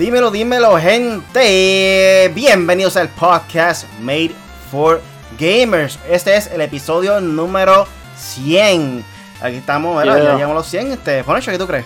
[0.00, 2.32] Dímelo, dímelo, gente.
[2.34, 4.34] Bienvenidos al podcast Made
[4.70, 5.02] for
[5.38, 5.98] Gamers.
[6.08, 9.04] Este es el episodio número 100.
[9.42, 10.14] Aquí estamos, ¿verdad?
[10.14, 10.24] Yeah.
[10.24, 10.92] Ya llegamos a los 100.
[10.92, 11.84] Este, Ponecho, ¿qué tú crees?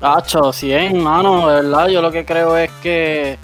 [0.00, 1.86] Tacho, 100, mano, de verdad.
[1.86, 3.38] Yo lo que creo es que.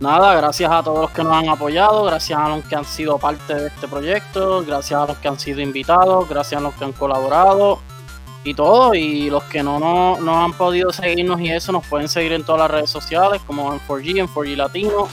[0.00, 3.16] Nada, gracias a todos los que nos han apoyado, gracias a los que han sido
[3.18, 6.84] parte de este proyecto, gracias a los que han sido invitados, gracias a los que
[6.84, 7.78] han colaborado
[8.44, 8.94] y todo.
[8.94, 12.44] Y los que no, no, no han podido seguirnos y eso, nos pueden seguir en
[12.44, 15.08] todas las redes sociales, como en 4G, en 4G Latino.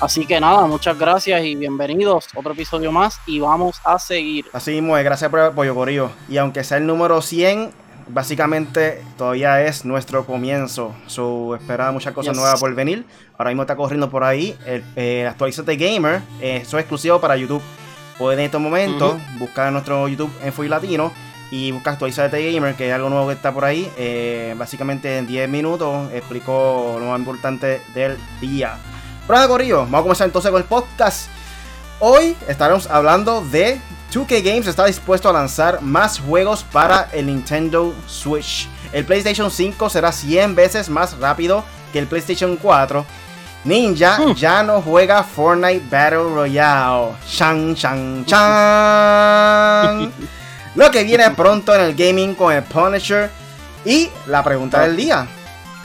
[0.00, 2.26] Así que nada, muchas gracias y bienvenidos.
[2.34, 4.44] Otro episodio más y vamos a seguir.
[4.52, 6.10] Así mismo gracias por el apoyo, Corillo.
[6.28, 7.72] Y aunque sea el número 100,
[8.08, 10.94] básicamente todavía es nuestro comienzo.
[11.06, 12.38] So, espera muchas cosas Yes.
[12.40, 13.06] nuevas por venir.
[13.38, 16.20] Ahora mismo está corriendo por ahí el, Actualizate Gamer.
[16.42, 17.62] eh, eso es exclusivo para YouTube.
[18.18, 21.12] Pueden en estos momentos buscar nuestro YouTube en Full Latino
[21.50, 23.90] y buscar Actualizate Gamer, que es algo nuevo que está por ahí.
[23.96, 28.76] Eh, básicamente en 10 minutos explico lo más importante del día.
[29.26, 31.28] Pero nada, Corillo, vamos a comenzar entonces con el podcast.
[32.00, 33.80] Hoy estaremos hablando de
[34.12, 38.68] 2K Games está dispuesto a lanzar más juegos para el Nintendo Switch.
[38.92, 43.04] El PlayStation 5 será 100 veces más rápido que el PlayStation 4.
[43.64, 44.34] Ninja Hmm.
[44.34, 47.14] ya no juega Fortnite Battle Royale.
[47.28, 50.12] Chan, chan, chan.
[50.76, 53.30] Lo que viene pronto en el gaming con el Punisher.
[53.84, 55.26] Y la pregunta del día.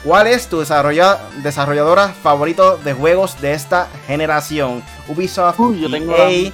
[0.04, 4.82] ¿Cuál es tu desarrolla- desarrolladora favorito de juegos de esta generación?
[5.06, 6.50] Ubisoft, Uy, yo tengo EA,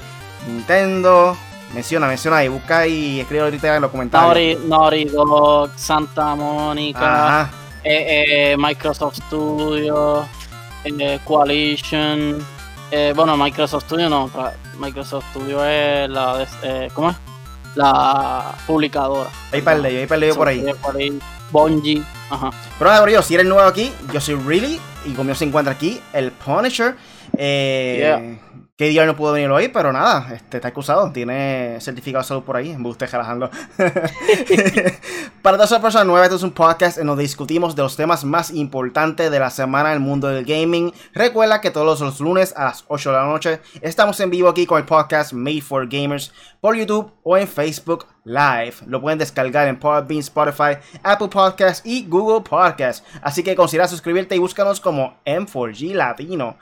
[0.47, 1.36] Nintendo.
[1.75, 4.62] Menciona, menciona ahí, busca y escribe ahorita en los comentarios.
[4.64, 7.50] Naughty, Dog, Santa Mónica.
[7.84, 10.27] Eh, eh, Microsoft Studio,
[10.84, 12.39] eh, Coalition,
[12.91, 14.30] eh, bueno, Microsoft Studio no,
[14.78, 17.17] Microsoft Studio es la, de- ¿cómo es?
[17.74, 19.30] La publicadora.
[19.52, 20.64] Ahí perdí, ahí perdí por ahí.
[20.83, 21.18] Bungie,
[21.51, 22.51] Bungie, ajá.
[22.79, 26.01] Pero nada, yo, si eres nuevo aquí, yo soy Really y conmigo se encuentra aquí
[26.12, 26.96] el Punisher.
[27.36, 28.39] Eh,
[28.78, 32.44] Que día no pudo venir hoy, pero nada, este, está acusado, tiene certificado de salud
[32.44, 33.50] por ahí, me gusta relajando.
[35.42, 38.24] Para todas las personas nuevas, este es un podcast en donde discutimos de los temas
[38.24, 40.92] más importantes de la semana en el mundo del gaming.
[41.12, 44.64] Recuerda que todos los lunes a las 8 de la noche estamos en vivo aquí
[44.64, 48.74] con el podcast Made for Gamers por YouTube o en Facebook Live.
[48.86, 53.05] Lo pueden descargar en Podbean, Spotify, Apple Podcasts y Google Podcasts.
[53.22, 56.56] Así que considera suscribirte y búscanos como M4G Latino.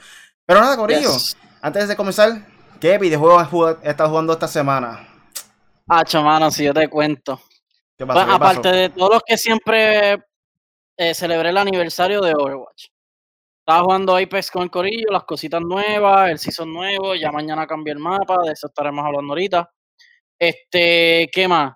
[0.46, 1.12] Pero nada, Corillo.
[1.12, 1.36] Yes.
[1.66, 2.46] Antes de comenzar,
[2.80, 5.04] ¿qué videojuego has jugado- has estado jugando esta semana?
[5.88, 7.40] Ah, chamano, si yo te cuento.
[7.98, 8.20] ¿Qué pasó?
[8.24, 8.58] Pues, ¿Qué pasó?
[8.60, 10.12] aparte de todos los que siempre
[10.96, 12.86] eh, celebré el aniversario de Overwatch.
[13.58, 17.94] Estaba jugando Apex con el Corillo, las cositas nuevas, el season nuevo, ya mañana cambié
[17.94, 19.68] el mapa, de eso estaremos hablando ahorita.
[20.38, 21.74] Este, ¿qué más?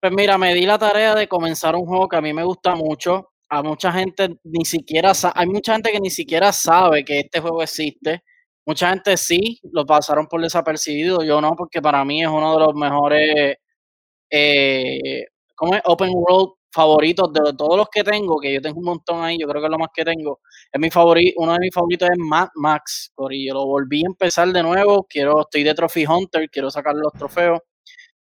[0.00, 2.74] Pues mira, me di la tarea de comenzar un juego que a mí me gusta
[2.74, 3.34] mucho.
[3.50, 7.62] A mucha gente ni siquiera hay mucha gente que ni siquiera sabe que este juego
[7.62, 8.24] existe.
[8.66, 12.60] Mucha gente sí, lo pasaron por desapercibido, yo no, porque para mí es uno de
[12.66, 13.56] los mejores
[14.30, 15.82] eh, ¿cómo es?
[15.84, 19.48] Open World favoritos de todos los que tengo, que yo tengo un montón ahí, yo
[19.48, 20.40] creo que es lo más que tengo.
[20.70, 23.54] Es mi favorito, uno de mis favoritos es Mad Max, Corillo.
[23.54, 27.60] Lo volví a empezar de nuevo, quiero, estoy de Trophy Hunter, quiero sacar los trofeos.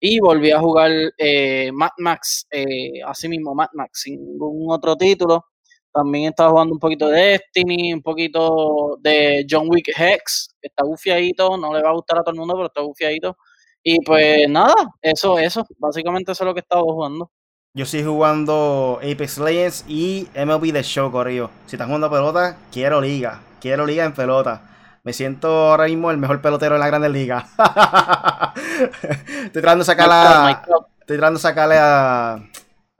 [0.00, 4.96] Y volví a jugar eh, Mad Max, eh, así mismo Mad Max, sin ningún otro
[4.96, 5.46] título.
[5.92, 10.84] También estaba jugando un poquito de Destiny, un poquito de John Wick Hex, que está
[10.84, 13.36] bufiadito, no le va a gustar a todo el mundo, pero está bufiadito.
[13.82, 17.30] Y pues nada, eso, eso, básicamente eso es lo que he estado jugando.
[17.74, 21.50] Yo estoy jugando Apex Legends y MLB The Show, Corillo.
[21.66, 23.40] Si estás jugando pelota, quiero liga.
[23.60, 24.62] Quiero liga en pelota.
[25.04, 27.44] Me siento ahora mismo el mejor pelotero de la Grandes Ligas.
[29.44, 30.62] estoy tratando de sacarle a...
[31.00, 32.42] Estoy tratando de sacarle a...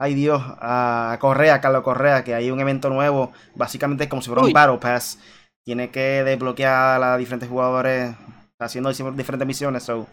[0.02, 3.30] Ay Dios, a Correa, Carlos Correa, que hay un evento nuevo.
[3.54, 4.52] Básicamente es como si fuera un.
[4.52, 5.20] Battle Pass.
[5.64, 8.12] Tiene que desbloquear a diferentes jugadores
[8.58, 9.84] haciendo diferentes misiones.
[9.84, 10.08] So.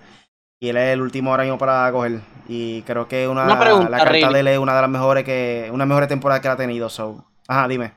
[0.62, 2.20] Y él es el último ahora mismo para coger.
[2.48, 4.32] Y creo que una, Una pregunta, la carta Riley.
[4.32, 5.72] de él es una de las mejores que.
[5.74, 6.88] Una mejores temporadas que ha tenido.
[6.88, 7.26] So.
[7.48, 7.94] Ajá, dime.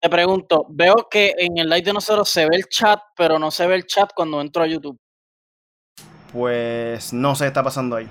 [0.00, 3.50] Te pregunto, veo que en el live de nosotros se ve el chat, pero no
[3.50, 4.98] se ve el chat cuando entro a YouTube.
[6.32, 8.08] Pues no sé qué está pasando ahí.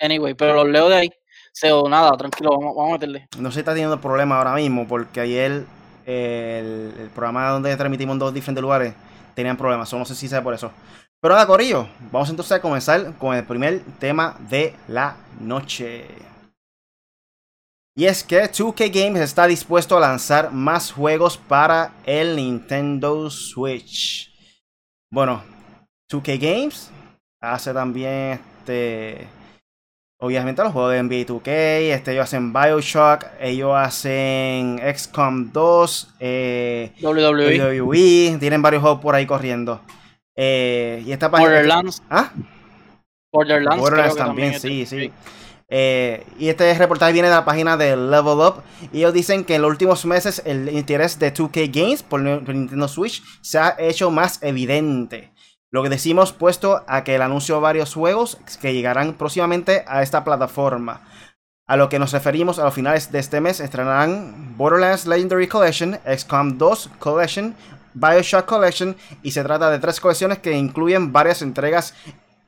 [0.00, 1.10] Anyway, pero los leo de ahí.
[1.58, 3.28] So, nada, tranquilo, vamos, vamos a meterle.
[3.38, 4.86] No si está teniendo problemas ahora mismo.
[4.86, 5.64] Porque ayer
[6.04, 8.92] el, el programa donde transmitimos en dos diferentes lugares
[9.34, 9.88] tenían problemas.
[9.88, 10.70] So, no sé si sea por eso.
[11.18, 11.88] Pero nada, Corillo.
[12.12, 16.06] Vamos entonces a comenzar con el primer tema de la noche.
[17.96, 24.30] Y es que 2K Games está dispuesto a lanzar más juegos para el Nintendo Switch.
[25.10, 25.42] Bueno,
[26.12, 26.90] 2K Games
[27.40, 29.26] hace también este
[30.18, 31.48] obviamente los juegos de NBA 2K,
[31.94, 37.80] este, ellos hacen Bioshock, ellos hacen XCOM 2, eh, WWE.
[37.82, 38.36] WWE.
[38.38, 39.80] tienen varios juegos por ahí corriendo.
[40.34, 41.50] Eh, y esta página.
[41.50, 42.02] Borderlands.
[42.10, 42.30] ¿Ah?
[43.32, 43.80] Borderlands.
[43.80, 45.12] Borderlands también, sí, sí.
[45.68, 48.62] Eh, y este reportaje viene de la página de Level Up.
[48.92, 52.88] Y ellos dicen que en los últimos meses el interés de 2K Games por Nintendo
[52.88, 55.32] Switch se ha hecho más evidente.
[55.72, 60.22] Lo que decimos puesto a que el anuncio varios juegos que llegarán próximamente a esta
[60.22, 61.02] plataforma.
[61.66, 65.98] A lo que nos referimos a los finales de este mes estrenarán Borderlands Legendary Collection,
[66.06, 67.56] XCOM 2 Collection,
[67.94, 71.94] Bioshock Collection y se trata de tres colecciones que incluyen varias entregas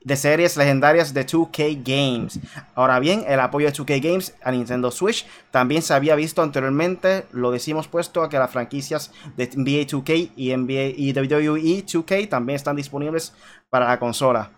[0.03, 2.39] de series legendarias de 2K Games.
[2.75, 7.25] Ahora bien, el apoyo de 2K Games a Nintendo Switch también se había visto anteriormente,
[7.31, 12.29] lo decimos puesto a que las franquicias de NBA 2K y, NBA, y WWE 2K
[12.29, 13.33] también están disponibles
[13.69, 14.51] para la consola.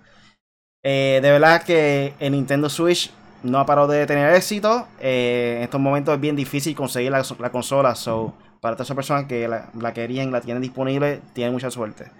[0.84, 3.12] Eh, de verdad que el Nintendo Switch
[3.44, 4.88] no ha parado de tener éxito.
[5.00, 7.96] Eh, en estos momentos es bien difícil conseguir la, consola.
[7.96, 12.12] So, para todas esas personas que la, la, querían, la tienen disponible, tienen mucha suerte.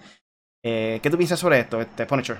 [0.64, 2.38] Eh, ¿Qué tú piensas sobre esto, este Punisher?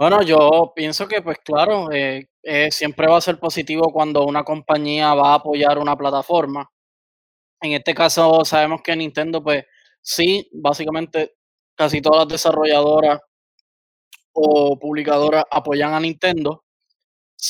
[0.00, 4.44] Bueno, yo pienso que, pues claro, eh, eh, siempre va a ser positivo cuando una
[4.44, 6.70] compañía va a apoyar una plataforma.
[7.60, 9.64] En este caso, sabemos que Nintendo, pues
[10.02, 11.34] sí, básicamente
[11.76, 13.20] casi todas las desarrolladoras
[14.32, 16.64] o publicadoras apoyan a Nintendo,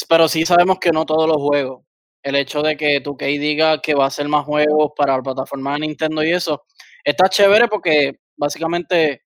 [0.08, 1.84] pero sí sabemos que no todos los juegos.
[2.22, 5.74] El hecho de que 2K diga que va a hacer más juegos para la plataforma
[5.74, 6.64] de Nintendo y eso,
[7.04, 9.22] está chévere porque básicamente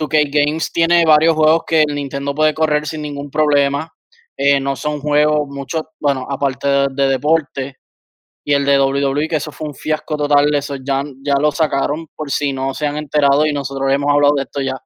[0.00, 3.92] 2K Games tiene varios juegos que el Nintendo puede correr sin ningún problema.
[4.36, 7.76] Eh, no son juegos muchos, bueno, aparte de, deporte
[8.44, 12.06] y el de WWE, que eso fue un fiasco total, eso ya, ya lo sacaron
[12.16, 14.76] por si no se han enterado y nosotros hemos hablado de esto ya.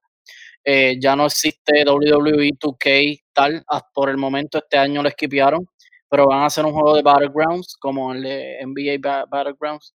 [0.65, 5.67] Eh, ya no existe WWE 2K tal, por el momento este año lo esquipearon,
[6.09, 9.95] pero van a hacer un juego de Battlegrounds como el de NBA Battlegrounds.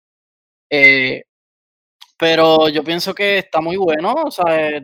[0.70, 1.25] Eh,
[2.19, 4.81] pero yo pienso que está muy bueno, o sea,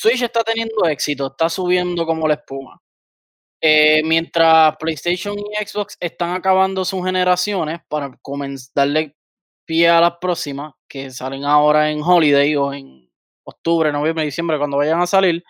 [0.00, 2.80] Switch está teniendo éxito, está subiendo como la espuma.
[3.60, 8.10] Eh, mientras PlayStation y Xbox están acabando sus generaciones para
[8.74, 9.14] darle
[9.66, 13.10] pie a las próximas, que salen ahora en Holiday o en
[13.44, 15.44] octubre, noviembre, diciembre, cuando vayan a salir,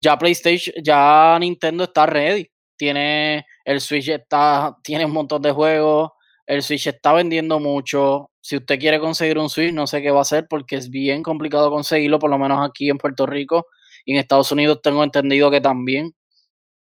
[0.00, 2.48] ya PlayStation, ya Nintendo está ready.
[2.76, 6.12] Tiene el Switch está, tiene un montón de juegos,
[6.46, 8.30] el Switch está vendiendo mucho.
[8.40, 11.24] Si usted quiere conseguir un Switch, no sé qué va a hacer porque es bien
[11.24, 13.66] complicado conseguirlo, por lo menos aquí en Puerto Rico
[14.06, 16.14] y en Estados Unidos tengo entendido que también.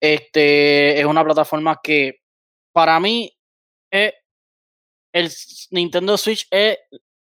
[0.00, 2.20] Este es una plataforma que
[2.72, 3.36] para mí
[3.90, 4.14] es
[5.12, 5.30] el
[5.72, 6.78] Nintendo Switch es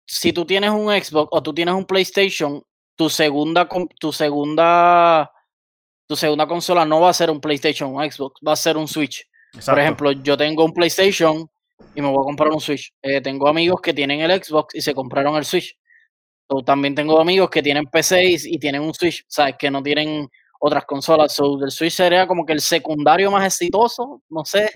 [0.06, 2.64] si tú tienes un Xbox o tú tienes un PlayStation,
[2.96, 3.68] tu segunda
[4.00, 5.30] tu segunda
[6.08, 8.78] tu segunda consola no va a ser un PlayStation o un Xbox, va a ser
[8.78, 9.28] un Switch.
[9.66, 11.50] Por ejemplo, yo tengo un PlayStation
[11.96, 12.94] y me voy a comprar un Switch.
[13.02, 15.76] Eh, tengo amigos que tienen el Xbox y se compraron el Switch
[16.66, 19.56] también tengo amigos que tienen PC y, tienen un Switch, ¿sabes?
[19.58, 20.28] Que no tienen
[20.60, 21.34] otras consolas.
[21.34, 24.72] So, el Switch sería como que el secundario más exitoso, no sé,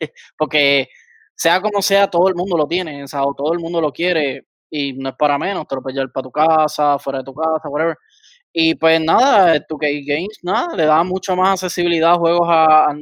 [0.36, 0.88] porque
[1.34, 4.92] sea como sea, todo el mundo lo tiene, o, todo el mundo lo quiere y
[4.92, 7.68] no es para menos, te lo puedes llevar para tu casa, fuera de tu casa,
[7.68, 7.96] whatever.
[8.52, 12.48] Y pues nada, tu Games, nada, le da mucho más accesibilidad a juegos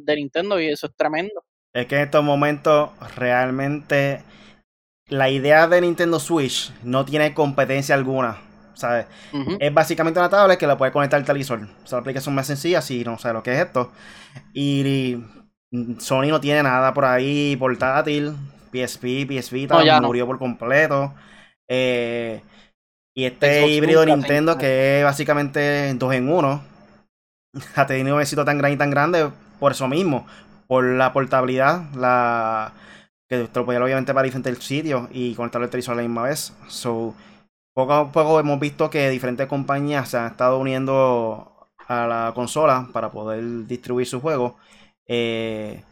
[0.02, 1.42] de Nintendo y eso es tremendo.
[1.72, 4.22] Es que en estos momentos realmente
[5.08, 8.38] la idea de Nintendo Switch no tiene competencia alguna.
[8.78, 9.06] ¿sabes?
[9.58, 11.60] Es básicamente una tablet que la puede conectar al televisor.
[11.62, 13.90] O sea, la aplicación más sencilla, si no sé lo que es esto.
[14.54, 15.18] Y
[15.98, 18.34] Sony no tiene nada por ahí portátil.
[18.72, 19.68] PSP, PSP
[20.02, 21.12] murió por completo.
[21.68, 22.40] Eh,
[23.14, 26.62] y este híbrido de Nintendo que es básicamente dos en uno.
[27.74, 30.26] Ha tenido un éxito tan grande y tan grande por eso mismo.
[30.68, 32.72] Por la portabilidad, la
[33.28, 36.22] que te lo podía obviamente para diferentes sitios y conectarlo al televisor a la misma
[36.24, 36.54] vez.
[36.68, 37.14] So,
[37.74, 42.88] poco a poco hemos visto que diferentes compañías se han estado uniendo a la consola
[42.92, 44.54] para poder distribuir sus juegos.
[45.06, 45.82] Eh,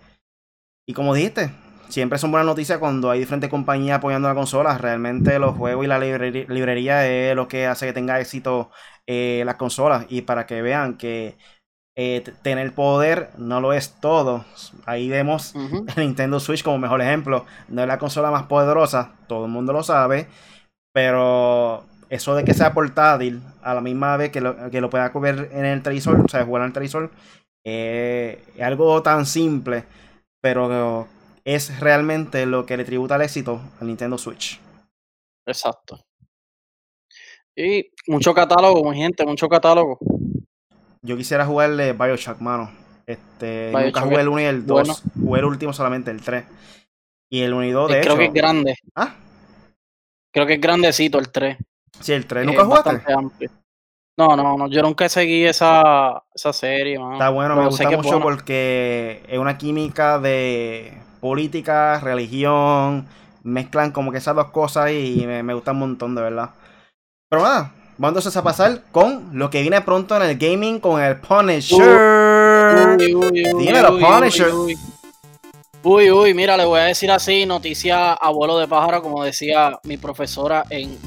[0.86, 1.52] y como dijiste,
[1.88, 4.78] siempre son buenas noticias cuando hay diferentes compañías apoyando la consola.
[4.78, 8.70] Realmente los juegos y la librería, es lo que hace que tenga éxito
[9.06, 10.06] eh, las consolas.
[10.08, 11.36] Y para que vean que
[11.98, 14.44] eh, tener poder no lo es todo.
[14.84, 17.46] Ahí vemos el Nintendo Switch como mejor ejemplo.
[17.68, 20.28] No es la consola más poderosa, todo el mundo lo sabe,
[20.92, 25.10] pero eso de que sea portátil a la misma vez que lo, que lo pueda
[25.10, 27.10] coger en el televisor, o sea, jugar en el televisor,
[27.64, 29.84] eh, es algo tan simple,
[30.42, 31.08] pero
[31.44, 34.60] es realmente lo que le tributa el éxito al Nintendo Switch.
[35.46, 35.98] Exacto.
[37.56, 39.98] Y mucho catálogo, mi gente, mucho catálogo.
[41.06, 42.70] Yo quisiera jugarle Bioshock, mano.
[43.06, 45.02] Este, nunca jugué el 1 y el 2.
[45.22, 46.44] Jugué el último solamente, el 3.
[47.30, 48.76] Y el 1 y 2, de Creo que es grande.
[48.96, 49.14] ¿Ah?
[50.32, 51.56] Creo que es grandecito el 3.
[52.00, 52.44] Sí, el 3.
[52.44, 53.02] ¿Nunca jugaste?
[54.18, 56.98] No, no, no, yo nunca seguí esa, esa serie.
[57.12, 63.06] Está bueno, me gusta mucho porque es una química de política, religión,
[63.42, 66.50] mezclan como que esas dos cosas y me, me gusta un montón, de verdad.
[67.28, 71.16] Pero nada, entonces a pasar con lo que viene pronto en el gaming con el
[71.16, 71.78] Punisher.
[72.98, 74.52] Dímelo, Punisher.
[75.88, 79.96] Uy, uy, mira, le voy a decir así, noticia abuelo de pájaro, como decía mi
[79.96, 80.98] profesora en,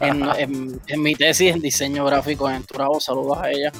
[0.00, 3.72] en, mi tesis en diseño gráfico en Turabo, saludos a ella.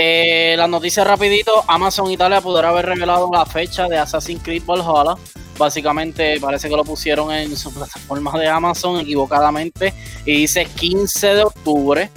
[0.00, 5.16] Eh, las noticias rapidito, Amazon Italia podrá haber revelado la fecha de Assassin's Creed Valhalla.
[5.58, 9.92] Básicamente parece que lo pusieron en su plataforma de Amazon equivocadamente
[10.24, 12.10] y dice 15 de octubre.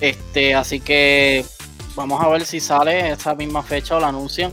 [0.00, 1.44] Este, así que
[1.94, 4.52] vamos a ver si sale esa misma fecha o la anuncian.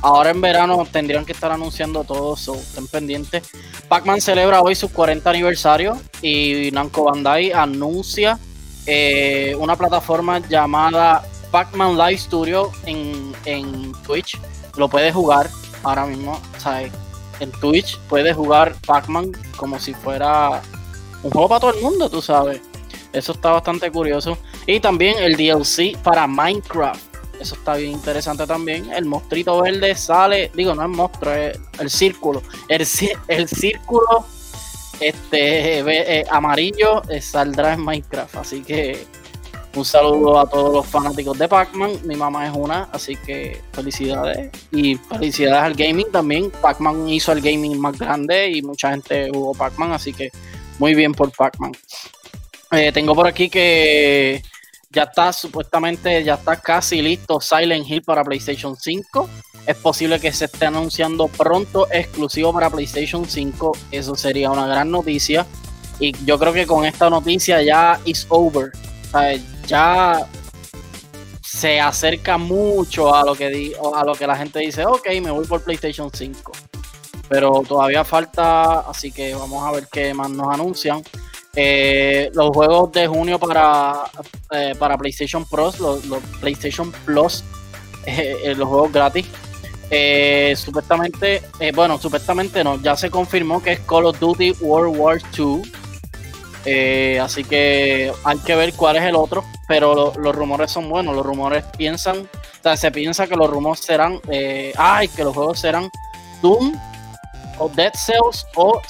[0.00, 3.42] Ahora en verano tendrían que estar anunciando todo, so, estén pendientes.
[3.88, 8.38] Pac-Man celebra hoy su 40 aniversario y Namco Bandai anuncia
[8.86, 11.22] eh, una plataforma llamada
[11.56, 14.38] Pac-Man Live Studio en, en, Twitch.
[14.76, 15.48] Lo puedes jugar
[15.84, 16.38] ahora mismo,
[17.40, 20.60] En Twitch puedes jugar Pac-Man como si fuera
[21.22, 22.60] un juego para todo el mundo, tú sabes.
[23.10, 24.36] Eso está bastante curioso.
[24.66, 27.00] Y también el DLC para Minecraft
[27.40, 28.92] eso está bien interesante también.
[28.92, 32.42] El monstruito verde sale, digo, no es monstruo, es el círculo.
[32.68, 32.86] El,
[33.28, 34.26] el círculo
[35.00, 38.36] este eh, amarillo eh, saldrá en Minecraft.
[38.36, 39.06] Así que
[39.76, 42.00] un saludo a todos los fanáticos de Pac-Man.
[42.04, 44.50] Mi mamá es una, así que felicidades.
[44.72, 46.50] Y felicidades al gaming también.
[46.50, 50.30] Pac-Man hizo el gaming más grande y mucha gente jugó Pac-Man, así que
[50.78, 51.72] muy bien por Pac-Man.
[52.72, 54.42] Eh, tengo por aquí que
[54.90, 59.28] ya está supuestamente, ya está casi listo Silent Hill para PlayStation 5.
[59.66, 63.72] Es posible que se esté anunciando pronto exclusivo para PlayStation 5.
[63.90, 65.46] Eso sería una gran noticia.
[65.98, 68.72] Y yo creo que con esta noticia ya is over.
[69.66, 70.26] Ya
[71.42, 75.46] se acerca mucho a lo que a lo que la gente dice, ok, me voy
[75.46, 76.52] por PlayStation 5.
[77.28, 81.02] Pero todavía falta, así que vamos a ver qué más nos anuncian.
[81.58, 84.04] Eh, los juegos de junio para,
[84.50, 86.02] eh, para PlayStation Plus, los,
[86.40, 87.42] PlayStation Plus,
[88.06, 89.26] eh, los juegos gratis.
[90.56, 91.42] supuestamente,
[91.74, 95.18] bueno, supuestamente no, ya se confirmó que es Call of Duty World War
[96.66, 97.18] II.
[97.18, 101.14] así que hay que ver cuál es el otro, pero los rumores son buenos.
[101.14, 104.20] Los rumores piensan, o sea, se piensa que los rumores serán,
[104.76, 105.90] ay, que los juegos serán
[106.42, 106.78] Doom,
[107.58, 108.80] o Dead Cells o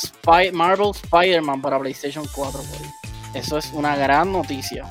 [0.52, 2.60] Marvel Spider-Man para PlayStation 4.
[3.34, 4.84] Eso es una gran noticia.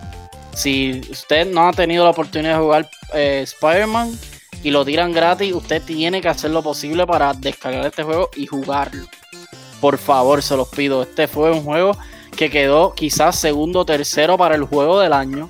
[0.54, 4.18] Si usted no ha tenido la oportunidad de jugar eh, Spider-Man
[4.64, 8.46] y lo tiran gratis, usted tiene que hacer lo posible para descargar este juego y
[8.46, 9.06] jugarlo.
[9.82, 11.04] Por favor, se los pido.
[11.04, 11.98] Este fue un juego
[12.36, 15.50] que quedó quizás segundo o tercero para el juego del año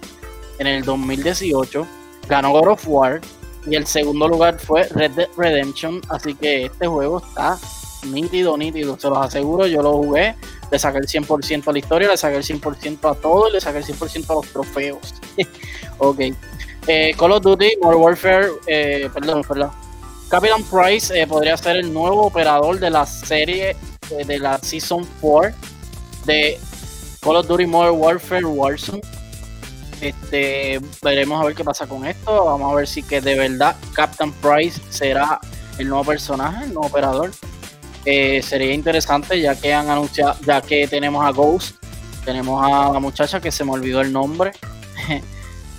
[0.59, 1.85] en el 2018.
[2.27, 3.21] Ganó God of War
[3.67, 6.01] y el segundo lugar fue Red Dead Redemption.
[6.09, 7.57] Así que este juego está
[8.05, 10.35] nítido, nítido, se los aseguro, yo lo jugué,
[10.71, 13.61] le saqué el 100% a la historia, le saqué el 100% a todo y le
[13.61, 15.15] saqué el 100% a los trofeos.
[15.97, 16.19] ok.
[16.87, 19.71] Eh, Call of Duty, Modern Warfare, eh, perdón, perdón.
[20.29, 23.75] Captain Price eh, podría ser el nuevo operador de la serie
[24.09, 25.51] de la Season 4
[26.25, 26.59] de
[27.25, 29.01] Call of Duty Modern Warfare Warzone.
[29.99, 32.45] Este, veremos a ver qué pasa con esto.
[32.45, 35.39] Vamos a ver si que de verdad Captain Price será
[35.79, 37.31] el nuevo personaje, el nuevo operador.
[38.05, 41.83] Eh, sería interesante ya que han anunciado, ya que tenemos a Ghost,
[42.23, 44.51] tenemos a la muchacha que se me olvidó el nombre,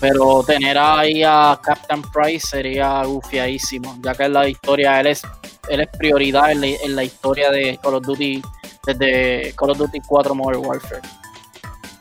[0.00, 5.22] pero tener ahí a Captain Price sería gufiadísimo, ya que en la historia él es,
[5.68, 8.42] él es prioridad en la, historia de Call of Duty,
[8.84, 11.02] desde Call of Duty 4 Modern Warfare.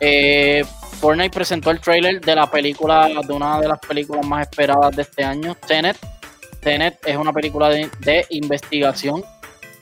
[0.07, 0.63] Eh,
[0.99, 5.01] Fortnite presentó el trailer de la película, de una de las películas más esperadas de
[5.01, 5.97] este año, Tenet.
[6.61, 9.23] Tenet es una película de investigación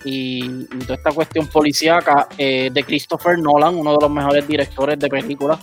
[0.06, 5.10] y, toda esta cuestión policíaca eh, de Christopher Nolan, uno de los mejores directores de
[5.10, 5.60] películas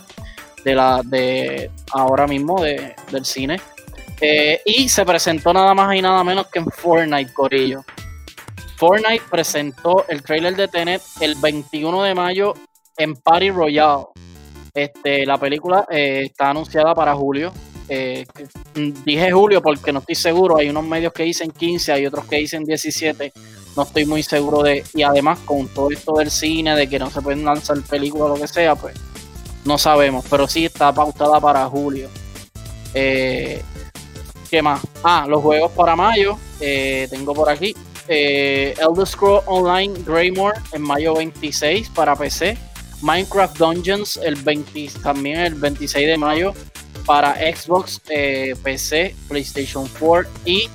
[0.63, 3.59] de la de ahora mismo de, del cine.
[4.21, 7.83] Eh, y se presentó nada más y nada menos que en Fortnite, Corillo.
[8.77, 12.53] Fortnite presentó el trailer de Tenet el 21 de mayo
[12.99, 14.05] en Party Royale.
[14.75, 17.53] Este, la película eh, está anunciada para julio.
[19.05, 20.59] dije julio porque no estoy seguro.
[20.59, 23.33] Hay unos medios que dicen 15, hay otros que dicen 17
[23.77, 24.85] no estoy muy seguro de.
[24.95, 28.29] Y además, con todo esto del cine, de que no se pueden lanzar películas o
[28.35, 28.95] lo que sea, pues
[29.65, 30.25] no sabemos.
[30.29, 32.09] Pero sí está pautada para julio.
[32.95, 33.63] Eh,
[34.51, 34.81] ¿Qué más?
[35.03, 36.37] Ah, los juegos para mayo.
[36.61, 37.75] eh, tengo por aquí
[38.09, 42.59] eh, Elder Scrolls Online Greymore en mayo 26 para PC.
[43.03, 46.55] Minecraft Dungeons el 20, también el 26 de mayo
[47.07, 50.69] para Xbox, eh, PC, PlayStation 4 y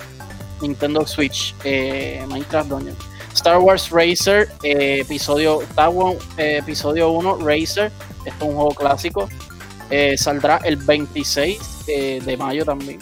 [0.61, 1.53] Nintendo Switch.
[1.63, 2.97] Minecraft Dungeons.
[3.33, 5.61] Star Wars Racer, episodio,
[6.37, 7.91] episodio 1 Racer.
[8.25, 9.29] Esto es un juego clásico.
[10.17, 12.99] saldrá el 26 de mayo también.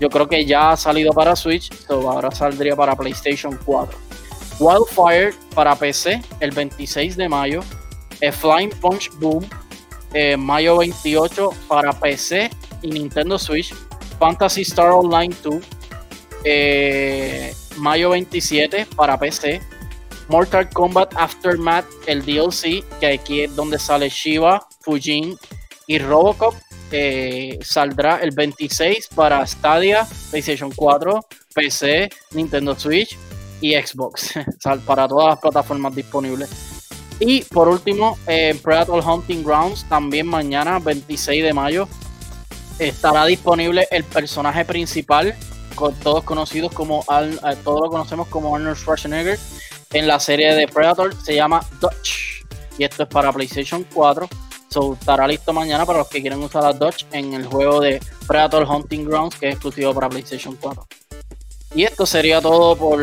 [0.00, 3.96] Yo creo que ya ha salido para Switch, so ahora saldría para PlayStation 4.
[4.58, 7.60] Wildfire para PC el 26 de mayo.
[8.32, 9.46] Flying Punch Boom
[10.12, 12.50] eh, mayo 28 para PC
[12.82, 13.74] y Nintendo Switch.
[14.18, 15.56] Fantasy Star Online 2
[16.44, 19.60] eh, mayo 27 para PC.
[20.28, 25.36] Mortal Kombat Aftermath, el DLC, que aquí es donde sale Shiva, Fujin
[25.86, 26.54] y Robocop
[27.62, 31.20] saldrá el 26 para Stadia, PlayStation 4,
[31.54, 33.16] PC, Nintendo Switch
[33.60, 34.32] y Xbox,
[34.86, 36.75] para todas las plataformas disponibles.
[37.18, 41.88] Y por último, eh, Predator Hunting Grounds, también mañana, 26 de mayo,
[42.78, 45.34] estará disponible el personaje principal,
[46.02, 49.38] todos conocidos como eh, todos lo conocemos como Arnold Schwarzenegger,
[49.92, 52.44] en la serie de Predator, se llama Dutch.
[52.78, 54.28] Y esto es para PlayStation 4
[55.00, 58.64] estará listo mañana para los que quieran usar la Dodge en el juego de Predator
[58.68, 60.86] Hunting Grounds, que es exclusivo para PlayStation 4.
[61.76, 62.98] Y esto sería todo por,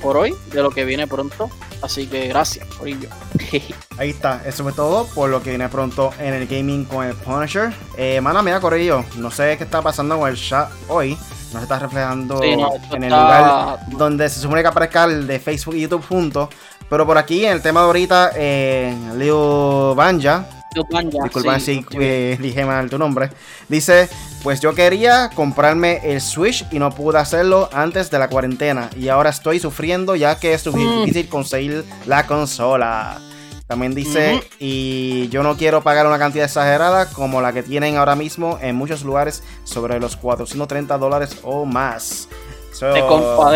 [0.00, 1.50] por hoy, de lo que viene pronto.
[1.82, 3.10] Así que gracias, Corillo.
[3.98, 7.14] Ahí está, eso fue todo por lo que viene pronto en el gaming con el
[7.14, 7.70] Punisher.
[7.98, 11.14] Eh, mana mía, Corillo, no sé qué está pasando con el chat hoy.
[11.52, 15.74] No se está reflejando en el lugar donde se supone que aparezca el de Facebook
[15.74, 16.48] y YouTube juntos.
[16.88, 22.64] Pero por aquí, en el tema de ahorita, eh, Leo Banja Disculpa si eh, dije
[22.64, 23.30] mal tu nombre.
[23.68, 24.08] Dice,
[24.42, 28.90] pues yo quería comprarme el Switch y no pude hacerlo antes de la cuarentena.
[28.96, 31.04] Y ahora estoy sufriendo ya que es mm.
[31.04, 33.18] difícil conseguir la consola.
[33.66, 38.14] También dice, y yo no quiero pagar una cantidad exagerada como la que tienen ahora
[38.14, 42.28] mismo en muchos lugares sobre los 430 dólares o más.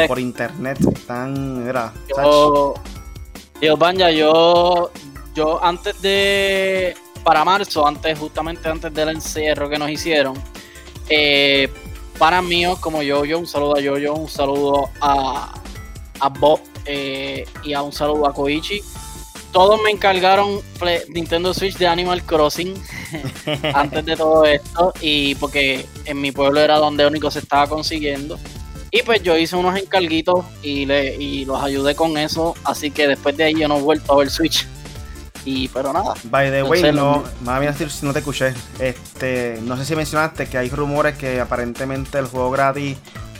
[0.08, 1.68] por internet tan...
[1.68, 2.74] Era, yo,
[3.62, 4.90] yo, Banja, yo,
[5.36, 10.34] yo antes de para marzo, antes, justamente antes del encierro que nos hicieron,
[11.08, 11.68] eh,
[12.18, 15.54] para mí, como yo, yo, un saludo a yo, un saludo a,
[16.20, 18.80] a Bob eh, y a un saludo a Koichi.
[19.52, 20.60] Todos me encargaron
[21.08, 22.74] Nintendo Switch de Animal Crossing
[23.74, 28.38] antes de todo esto y porque en mi pueblo era donde único se estaba consiguiendo.
[28.92, 33.06] Y pues yo hice unos encarguitos y, le, y los ayudé con eso, así que
[33.06, 34.66] después de ahí yo no he vuelto a ver Switch.
[35.44, 36.14] Y, pero nada.
[36.24, 38.54] By the way, no, mami, si no te escuché.
[38.78, 42.98] Este, no sé si mencionaste que hay rumores que aparentemente el juego gratis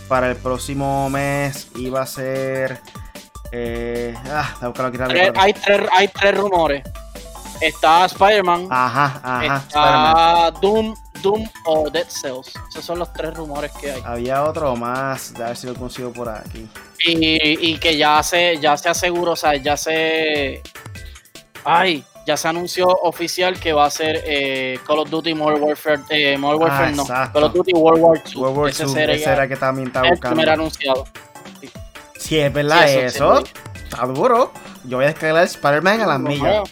[0.08, 2.80] para el próximo mes iba a ser.
[3.52, 4.56] Eh, ah,
[5.36, 6.82] hay, tres, hay tres rumores.
[7.60, 8.68] Está Spider-Man.
[8.70, 9.56] Ajá, ajá.
[9.56, 12.52] Está Doom, Doom o Dead Cells.
[12.70, 14.02] Esos son los tres rumores que hay.
[14.04, 16.66] Había otro más, de ver si lo consigo por aquí.
[17.06, 20.62] Y, y que ya se, ya se aseguró, o sea, ya se
[21.64, 26.00] Ay, ya se anunció oficial que va a ser eh, Call of Duty Modern Warfare,
[26.10, 28.36] eh, Modern Warfare ah, no, Call of Duty World War II.
[28.36, 30.28] World War ese, será, que también está buscando.
[30.28, 31.06] El primer anunciado.
[32.18, 33.42] Si es verdad eso,
[33.74, 34.52] está duro.
[34.84, 36.70] Yo voy a descargar Spider-Man a las millas.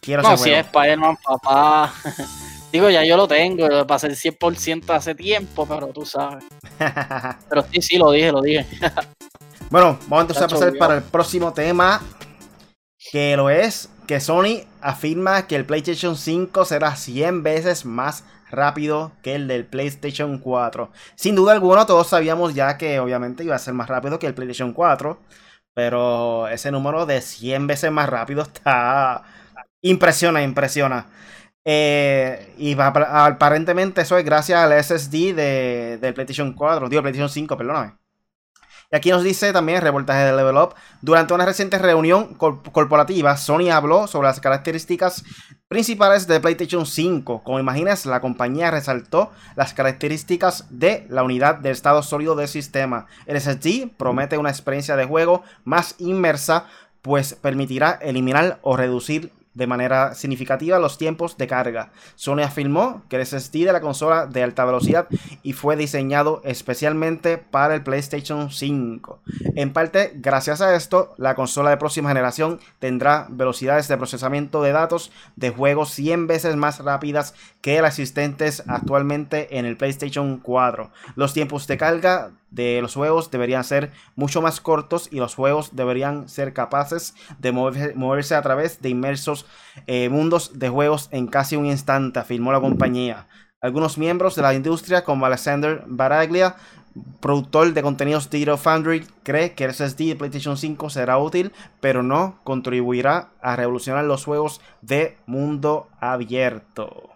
[0.00, 1.92] Quiero no, si es Spider-Man, papá.
[2.72, 6.44] Digo, ya yo lo tengo, para ser 100% hace tiempo, pero tú sabes.
[7.48, 8.66] pero sí, sí, lo dije, lo dije.
[9.70, 12.02] bueno, vamos entonces a pasar para el próximo tema,
[13.10, 19.12] que lo es que Sony afirma que el PlayStation 5 será 100 veces más rápido
[19.22, 20.90] que el del PlayStation 4.
[21.14, 24.34] Sin duda alguna, todos sabíamos ya que obviamente iba a ser más rápido que el
[24.34, 25.18] PlayStation 4.
[25.74, 29.22] Pero ese número de 100 veces más rápido está...
[29.82, 31.06] Impresiona, impresiona.
[31.64, 37.56] Eh, y aparentemente eso es gracias al SSD de, del PlayStation 4, digo PlayStation 5,
[37.58, 37.92] perdóname.
[38.90, 40.74] Y aquí nos dice también el reportaje de Level Up.
[41.02, 45.24] Durante una reciente reunión corporativa, Sony habló sobre las características
[45.68, 47.42] principales de PlayStation 5.
[47.44, 53.04] Como imaginas, la compañía resaltó las características de la unidad de estado sólido del sistema.
[53.26, 56.64] El SSD promete una experiencia de juego más inmersa,
[57.02, 61.90] pues permitirá eliminar o reducir de manera significativa los tiempos de carga.
[62.14, 65.08] Sony afirmó que el SSD de la consola de alta velocidad
[65.42, 69.20] y fue diseñado especialmente para el PlayStation 5.
[69.56, 74.70] En parte, gracias a esto, la consola de próxima generación tendrá velocidades de procesamiento de
[74.70, 80.90] datos de juegos 100 veces más rápidas que las existentes actualmente en el PlayStation 4.
[81.16, 85.76] Los tiempos de carga de los juegos deberían ser mucho más cortos y los juegos
[85.76, 89.46] deberían ser capaces de moverse, a través de inmersos
[89.86, 93.26] eh, mundos de juegos en casi un instante, afirmó la compañía.
[93.60, 96.56] Algunos miembros de la industria, como Alexander Baraglia,
[97.20, 102.02] productor de contenidos Digital Foundry, cree que el SSD de PlayStation 5 será útil, pero
[102.02, 107.10] no contribuirá a revolucionar los juegos de mundo abierto.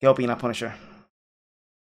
[0.00, 0.91] ¿Qué opinas, Punisher?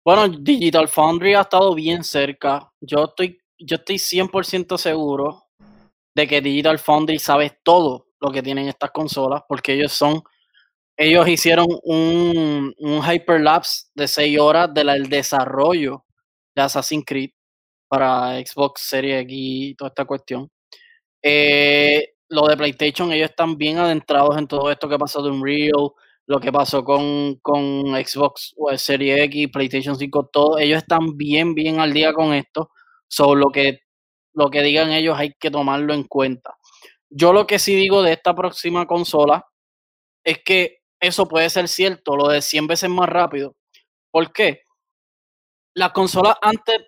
[0.05, 2.71] Bueno, Digital Foundry ha estado bien cerca.
[2.79, 5.47] Yo estoy, yo estoy 100% seguro
[6.15, 10.21] de que Digital Foundry sabe todo lo que tienen estas consolas, porque ellos son,
[10.95, 16.05] ellos hicieron un, un hyperlapse de 6 horas del desarrollo
[16.55, 17.31] de Assassin's Creed
[17.89, 20.51] para Xbox Series X y toda esta cuestión.
[21.23, 25.91] Eh, lo de PlayStation, ellos están bien adentrados en todo esto que pasó de Unreal,
[26.27, 31.79] lo que pasó con, con Xbox Series X, PlayStation 5, todo, ellos están bien, bien
[31.79, 32.71] al día con esto.
[33.07, 33.79] So, lo que,
[34.33, 36.55] lo que digan ellos hay que tomarlo en cuenta.
[37.09, 39.45] Yo lo que sí digo de esta próxima consola
[40.23, 43.55] es que eso puede ser cierto, lo de 100 veces más rápido.
[44.11, 44.61] ¿Por qué?
[45.75, 46.79] Las consolas antes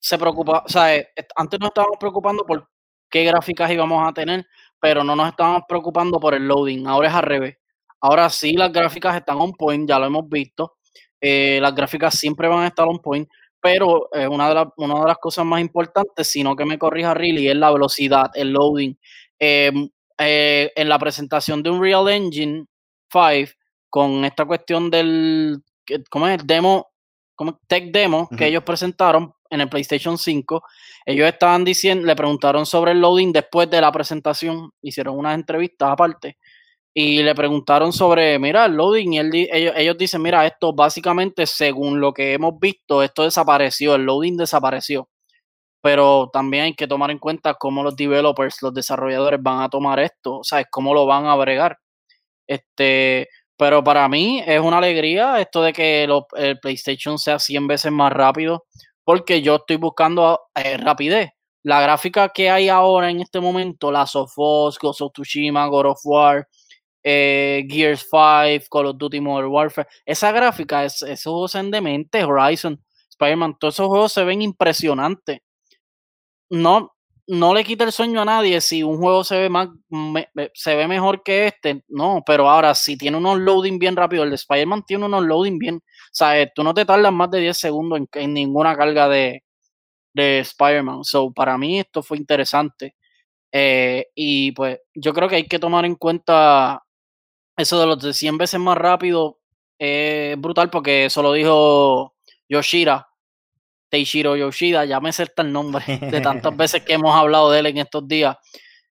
[0.00, 2.68] se preocupa, o sea, eh, antes nos estábamos preocupando por
[3.10, 4.46] qué gráficas íbamos a tener,
[4.80, 6.86] pero no nos estábamos preocupando por el loading.
[6.86, 7.56] Ahora es al revés.
[8.04, 10.76] Ahora sí, las gráficas están on point, ya lo hemos visto.
[11.18, 13.26] Eh, las gráficas siempre van a estar on point,
[13.58, 17.14] pero eh, una, de una de las cosas más importantes, si no que me corrija
[17.14, 18.94] Really, es la velocidad, el loading.
[19.38, 19.88] Em,
[20.18, 22.66] eh, en la presentación de Unreal Engine
[23.10, 23.52] 5,
[23.88, 25.62] con esta cuestión del,
[26.10, 26.40] ¿cómo es?
[26.40, 26.88] El demo,
[27.34, 30.62] como tech demo que ellos presentaron en el PlayStation 5,
[31.06, 35.88] ellos estaban diciendo, le preguntaron sobre el loading después de la presentación, hicieron unas entrevistas
[35.90, 36.36] aparte
[36.94, 42.00] y le preguntaron sobre, mira, el loading, y ellos, ellos, dicen, mira, esto básicamente, según
[42.00, 45.08] lo que hemos visto, esto desapareció, el loading desapareció.
[45.82, 50.00] Pero también hay que tomar en cuenta cómo los developers, los desarrolladores van a tomar
[50.00, 51.78] esto, o sea, cómo lo van a bregar.
[52.46, 57.92] Este, pero para mí es una alegría esto de que el PlayStation sea 100 veces
[57.92, 58.66] más rápido,
[59.04, 61.30] porque yo estoy buscando eh, rapidez.
[61.64, 65.86] La gráfica que hay ahora en este momento, la of Us, Ghost of Tsushima, God
[65.86, 66.46] of War,
[67.04, 69.88] eh, Gears 5, Call of Duty Modern Warfare.
[70.04, 75.38] Esa gráfica, es, esos juegos se demente, Horizon, Spider-Man, todos esos juegos se ven impresionantes.
[76.50, 76.92] No,
[77.26, 79.68] no le quita el sueño a nadie si un juego se ve más
[80.54, 84.30] se ve mejor que este, no, pero ahora si tiene unos loading bien rápido, el
[84.30, 85.80] de Spider-Man tiene unos loading bien,
[86.14, 89.42] sea, eh, tú no te tardas más de 10 segundos en, ninguna carga de,
[90.14, 91.04] de Spider-Man.
[91.04, 92.96] So, para mí esto fue interesante.
[93.52, 96.83] Eh, y pues yo creo que hay que tomar en cuenta
[97.56, 99.40] eso de los de 100 veces más rápido
[99.78, 102.14] es brutal porque eso lo dijo
[102.48, 103.08] Yoshida,
[103.88, 107.66] Teishiro Yoshida, ya me acerta el nombre de tantas veces que hemos hablado de él
[107.66, 108.36] en estos días.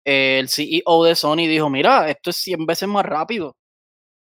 [0.06, 3.56] el CEO de Sony dijo, mira, esto es 100 veces más rápido.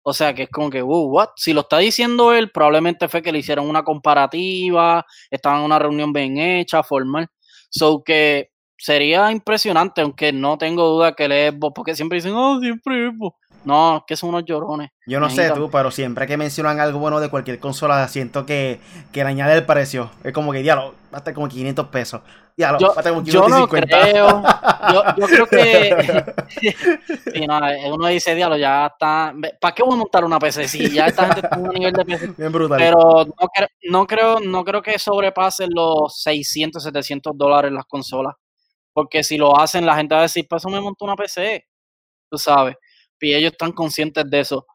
[0.09, 1.31] O sea que es como que, uh, what?
[1.37, 5.81] Si lo está diciendo él, probablemente fue que le hicieron una comparativa, estaban en una
[5.81, 7.27] reunión bien hecha, formal.
[7.70, 12.60] So que sería impresionante, aunque no tengo duda que él es porque siempre dicen, oh,
[12.60, 13.12] siempre es
[13.66, 14.90] no, que son unos llorones.
[15.08, 18.78] Yo no sé tú, pero siempre que mencionan algo bueno de cualquier consola, siento que,
[19.10, 20.08] que le añade el precio.
[20.22, 22.20] Es como que, diablo, va a estar como 500 pesos.
[22.56, 23.32] Diablo, yo, como 550.
[23.32, 24.42] Yo no creo.
[24.92, 26.24] Yo, yo creo que.
[27.34, 27.60] sí, no,
[27.92, 29.34] uno dice, diablo, ya está.
[29.60, 30.68] ¿Para qué voy a montar una PC?
[30.68, 32.34] Si ya esta gente está en un nivel de PC.
[32.38, 32.78] Bien brutal.
[32.78, 33.34] Pero no,
[33.90, 38.36] no, creo, no creo que sobrepasen los 600, 700 dólares las consolas.
[38.96, 41.66] Porque si lo hacen, la gente va a decir, pues eso me monto una PC.
[42.30, 42.76] Tú sabes
[43.20, 44.66] y ellos están conscientes de eso.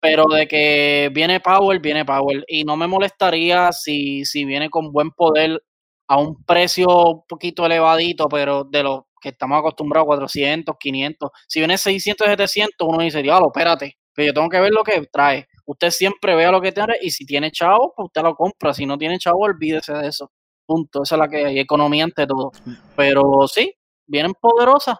[0.00, 2.44] Pero de que viene Power, viene Power.
[2.48, 5.62] Y no me molestaría si, si viene con buen poder
[6.08, 11.30] a un precio un poquito elevadito, pero de lo que estamos acostumbrados, 400, 500.
[11.48, 15.02] Si viene 600, 700, uno dice, diablo, espérate, pero yo tengo que ver lo que
[15.12, 15.48] trae.
[15.66, 18.72] Usted siempre vea lo que tiene y si tiene chavo, pues usted lo compra.
[18.74, 20.30] Si no tiene chavo, olvídese de eso.
[20.68, 21.02] Punto.
[21.02, 22.52] Esa es la que hay, economía ante todo.
[22.94, 23.74] Pero sí,
[24.06, 24.98] vienen poderosas.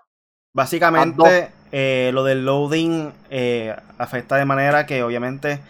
[0.55, 5.61] Básicamente, eh, lo del loading eh, afecta de manera que obviamente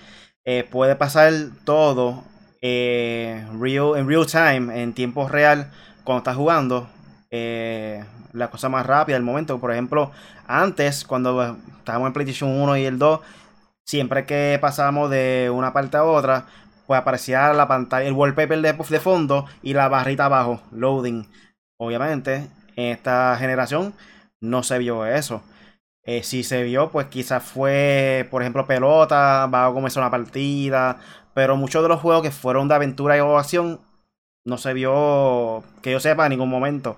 [0.44, 1.32] eh, puede pasar
[1.64, 2.22] todo
[2.62, 5.72] real, en real time, en tiempo real,
[6.04, 6.88] cuando estás jugando.
[7.30, 9.58] la cosa más rápida, el momento.
[9.58, 10.12] Por ejemplo,
[10.46, 13.20] antes, cuando estábamos en PlayStation 1 y el 2,
[13.84, 16.46] siempre que pasábamos de una parte a otra,
[16.88, 21.26] pues aparecía la pantalla, el wallpaper de, fondo y la barrita abajo, loading.
[21.76, 23.92] Obviamente, en esta generación
[24.40, 25.42] no se vio eso.
[26.04, 30.98] Eh, si se vio, pues quizás fue, por ejemplo, pelota, va a comenzar una partida.
[31.34, 33.80] Pero muchos de los juegos que fueron de aventura y acción
[34.46, 36.96] no se vio, que yo sepa, en ningún momento.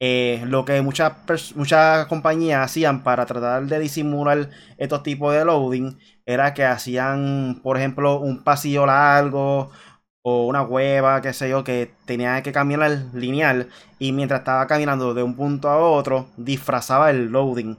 [0.00, 1.12] Eh, lo que muchas,
[1.54, 5.96] muchas compañías hacían para tratar de disimular estos tipos de loading
[6.26, 9.70] era que hacían, por ejemplo, un pasillo largo
[10.22, 15.14] o una cueva, qué sé yo, que tenía que caminar lineal y mientras estaba caminando
[15.14, 17.76] de un punto a otro, disfrazaba el loading.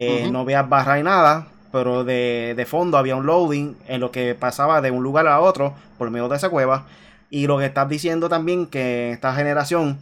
[0.00, 4.10] Eh, no veía barra y nada, pero de, de, fondo había un loading en lo
[4.10, 6.86] que pasaba de un lugar a otro por medio de esa cueva.
[7.30, 10.00] Y lo que estás diciendo también que esta generación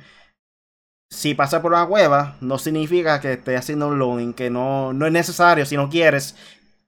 [1.13, 5.07] si pasa por una cueva, no significa que esté haciendo un loading, que no, no
[5.07, 6.37] es necesario si no quieres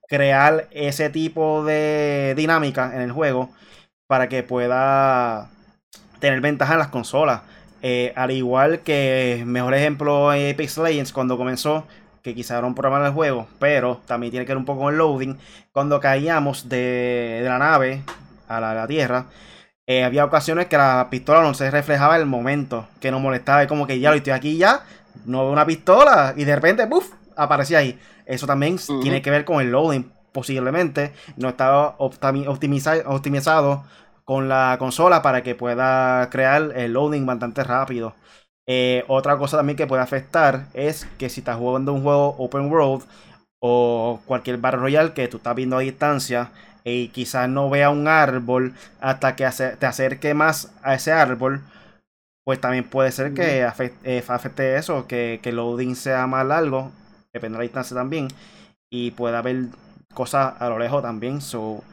[0.07, 3.49] crear ese tipo de dinámica en el juego
[4.07, 5.49] para que pueda
[6.19, 7.41] tener ventaja en las consolas.
[7.81, 11.85] Eh, al igual que, mejor ejemplo, Apex Legends cuando comenzó,
[12.23, 14.93] que quizá era un programa del juego, pero también tiene que ver un poco con
[14.93, 15.37] el loading.
[15.71, 18.01] Cuando caíamos de, la nave
[18.47, 19.25] a la tierra,
[19.87, 23.67] eh, había ocasiones que la pistola no se reflejaba el momento, que nos molestaba, y
[23.67, 24.81] como que ya lo estoy aquí ya,
[25.25, 27.11] no veo una pistola, y de repente, ¡puf!
[27.35, 27.99] Aparecía ahí.
[28.25, 31.13] Eso también tiene que ver con el loading, posiblemente.
[31.37, 33.83] No estaba optimizado
[34.23, 38.15] con la consola para que pueda crear el loading bastante rápido.
[38.67, 42.71] Eh, otra cosa también que puede afectar es que si estás jugando un juego open
[42.71, 43.03] world
[43.59, 46.51] o cualquier Battle Royale que tú estás viendo a distancia,
[46.85, 51.63] y quizás no vea un árbol hasta que te acerque más a ese árbol,
[52.45, 56.91] pues también puede ser que eh, afecte, eso, que, que el loading sea más largo,
[57.35, 58.27] depende de la distancia también,
[58.89, 59.65] y pueda haber
[60.13, 61.41] cosas a lo lejos también.
[61.41, 61.83] So,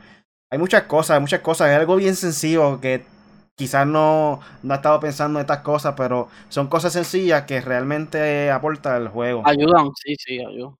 [0.50, 3.04] hay muchas cosas, hay muchas cosas, es algo bien sencillo que
[3.56, 8.50] quizás no, no ha estado pensando en estas cosas, pero son cosas sencillas que realmente
[8.50, 9.42] aportan al juego.
[9.44, 10.76] Ayudan, sí, sí, ayudan.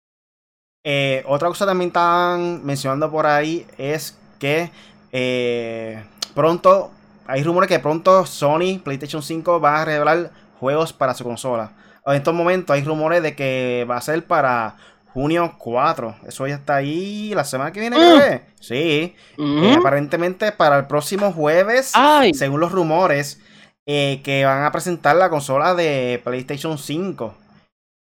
[0.85, 4.71] Eh, otra cosa también están mencionando por ahí es que
[5.13, 6.03] eh,
[6.35, 6.91] pronto,
[7.27, 11.73] hay rumores que pronto Sony, PlayStation 5 va a revelar juegos para su consola.
[12.07, 14.77] En estos momentos hay rumores de que va a ser para
[15.13, 16.17] junio 4.
[16.27, 17.97] Eso ya está ahí la semana que viene.
[17.97, 18.41] Mm.
[18.61, 19.15] Sí.
[19.39, 21.93] Eh, aparentemente para el próximo jueves,
[22.35, 23.41] según los rumores,
[23.87, 27.35] que van a presentar la consola de PlayStation 5.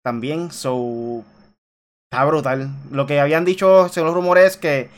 [0.02, 1.24] También, so
[2.12, 2.68] Está brutal.
[2.90, 4.90] Lo que habían dicho, según los rumores, que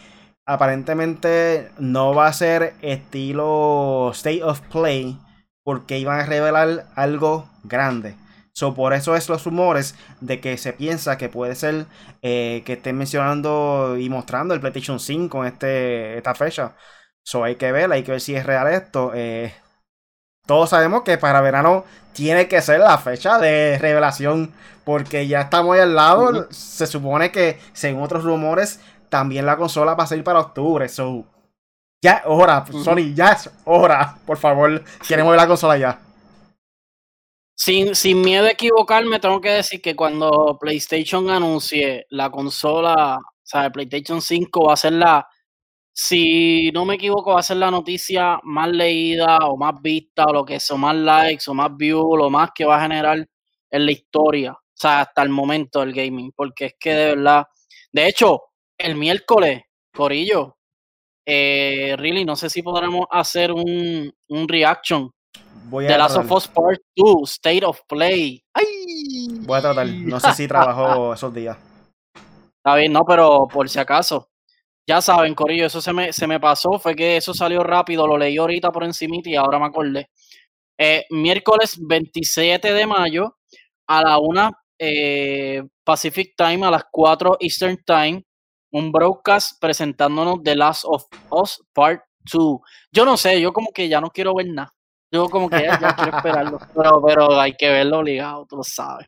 [0.44, 5.16] aparentemente no va a ser estilo State of Play
[5.62, 8.16] porque iban a revelar algo grande.
[8.54, 11.86] So, por eso es los rumores de que se piensa que puede ser
[12.22, 16.76] eh, que estén mencionando y mostrando el PlayStation 5 en este, esta fecha.
[17.24, 19.10] So, hay que ver, hay que ver si es real esto.
[19.12, 19.52] Eh,
[20.46, 24.52] todos sabemos que para verano tiene que ser la fecha de revelación
[24.84, 26.46] porque ya estamos ahí al lado.
[26.52, 30.88] Se supone que, según otros rumores, también la consola va a salir para octubre.
[30.88, 31.24] So,
[32.00, 34.16] ya es hora, Sony, ya es hora.
[34.26, 36.03] Por favor, queremos ver la consola ya.
[37.56, 43.46] Sin, sin miedo a equivocarme, tengo que decir que cuando PlayStation anuncie la consola, o
[43.46, 45.28] sea, PlayStation 5 va a ser la,
[45.92, 50.32] si no me equivoco, va a ser la noticia más leída o más vista o
[50.32, 53.24] lo que o más likes o más views, lo más que va a generar
[53.70, 57.46] en la historia, o sea, hasta el momento del gaming, porque es que de verdad,
[57.92, 58.42] de hecho,
[58.78, 59.62] el miércoles,
[59.92, 60.56] Corillo,
[61.26, 65.10] eh, really, no sé si podremos hacer un, un reaction
[65.64, 68.44] Voy a de Last of Us Part 2, State of Play.
[68.52, 69.26] ¡Ay!
[69.40, 71.56] Voy a tratar, no sé si trabajo esos días.
[72.56, 74.28] Está bien, no, pero por si acaso.
[74.86, 78.18] Ya saben, Corillo, eso se me, se me pasó, fue que eso salió rápido, lo
[78.18, 80.10] leí ahorita por encima y ahora me acordé.
[80.78, 83.38] Eh, miércoles 27 de mayo
[83.86, 88.24] a la 1 eh, Pacific Time, a las 4 Eastern Time,
[88.72, 92.58] un broadcast presentándonos The Last of Us Part 2.
[92.92, 94.74] Yo no sé, yo como que ya no quiero ver nada.
[95.14, 96.58] Yo como que ya, quiero esperarlo.
[96.74, 99.06] Pero, pero hay que verlo obligado, tú lo sabes.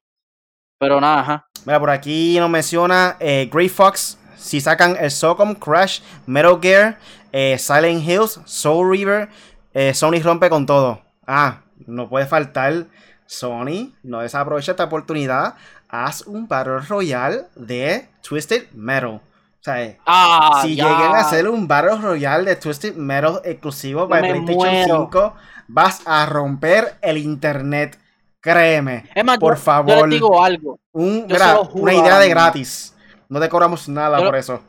[0.78, 1.46] Pero nada, ajá.
[1.64, 6.98] Mira, por aquí nos menciona eh, Grey Fox si sacan el Socom, Crash, Metal Gear,
[7.32, 9.28] eh, Silent Hills, Soul River,
[9.74, 11.02] eh, Sony rompe con todo.
[11.26, 12.86] Ah, no puede faltar
[13.26, 15.56] Sony, no desaprovecha esta oportunidad.
[15.88, 19.14] Haz un Battle Royale de Twisted Metal.
[19.14, 19.20] O
[19.60, 25.08] sea, ah, si lleguen a hacer un Battle Royale de Twisted Metal exclusivo para PlayStation
[25.10, 25.34] 5,
[25.68, 27.98] vas a romper el internet.
[28.40, 29.04] Créeme.
[29.40, 30.08] por favor.
[30.08, 30.78] Yo digo algo.
[30.92, 32.94] una idea de gratis.
[33.28, 34.62] No te cobramos nada por eso.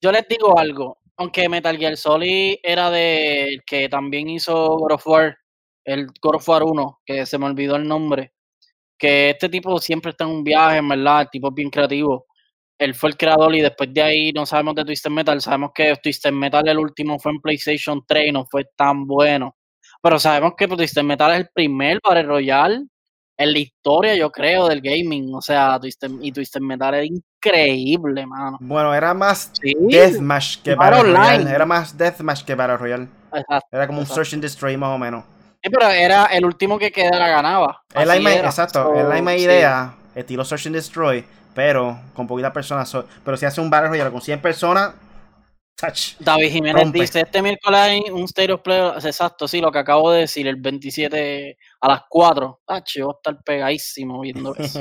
[0.00, 0.98] Yo les digo algo.
[1.16, 5.36] Aunque Metal Gear Solid era de que también hizo God of War,
[5.84, 8.32] el God of War 1, que se me olvidó el nombre.
[8.98, 11.22] Que este tipo siempre está en un viaje, en verdad.
[11.22, 12.26] El tipo es bien creativo.
[12.78, 15.40] Él fue el creador y después de ahí no sabemos de Twisted Metal.
[15.40, 19.56] Sabemos que Twisted Metal el último fue en PlayStation 3 y no fue tan bueno.
[20.04, 22.84] Pero sabemos que Twisted Metal es el primer Battle Royale
[23.38, 25.34] en la historia, yo creo, del gaming.
[25.34, 28.58] O sea, Twisted, y Twisted Metal era increíble, mano.
[28.60, 31.50] Bueno, era más Deathmatch que Battle Royale.
[31.50, 33.08] Era más Deathmatch que Battle Royale.
[33.72, 35.24] era como un Search and Destroy más o menos.
[35.62, 37.80] Sí, pero era el último que quedara ganaba.
[37.94, 42.94] Es la exacto, es la misma idea, estilo Search and Destroy, pero con poquitas personas.
[43.24, 44.92] pero si hace un Battle Royale con 100 personas,
[46.20, 50.12] David Jiménez dice, este miércoles hay un State of Play, exacto, sí, lo que acabo
[50.12, 52.60] de decir, el 27 a las 4.
[52.66, 54.80] Tach, voy a estar pegadísimo viendo eso.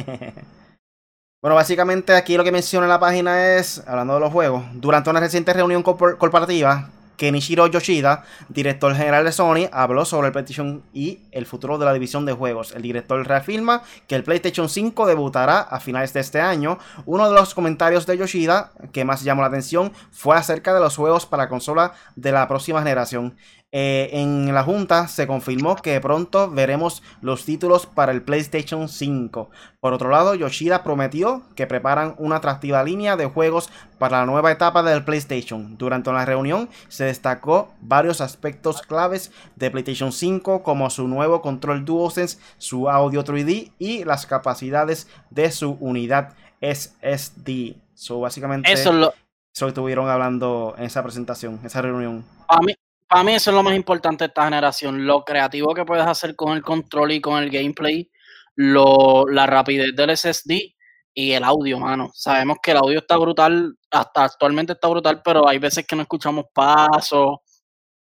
[1.41, 5.19] bueno, básicamente aquí lo que menciona la página es, hablando de los juegos, durante una
[5.19, 11.45] reciente reunión corporativa, Kenichiro Yoshida, director general de Sony, habló sobre el PlayStation y el
[11.45, 12.73] futuro de la división de juegos.
[12.73, 16.80] El director reafirma que el PlayStation 5 debutará a finales de este año.
[17.06, 20.95] Uno de los comentarios de Yoshida que más llamó la atención fue acerca de los
[20.95, 23.36] juegos para consola de la próxima generación.
[23.76, 29.50] Eh, en la junta se confirmó que pronto veremos los títulos para el PlayStation 5.
[29.80, 34.52] Por otro lado, Yoshida prometió que preparan una atractiva línea de juegos para la nueva
[34.52, 35.76] etapa del PlayStation.
[35.76, 41.84] Durante la reunión se destacó varios aspectos claves de PlayStation 5 como su nuevo control
[41.84, 47.78] DualSense, su audio 3D y las capacidades de su unidad SSD.
[47.96, 49.14] So, básicamente, eso, lo...
[49.52, 52.24] estuvieron hablando en esa presentación, esa reunión.
[52.48, 52.76] A mí,
[53.13, 56.36] para mí eso es lo más importante de esta generación, lo creativo que puedes hacer
[56.36, 58.10] con el control y con el gameplay,
[58.56, 60.73] lo, la rapidez del SSD
[61.13, 62.10] y el audio, mano.
[62.15, 66.02] Sabemos que el audio está brutal, hasta actualmente está brutal, pero hay veces que no
[66.02, 67.38] escuchamos pasos,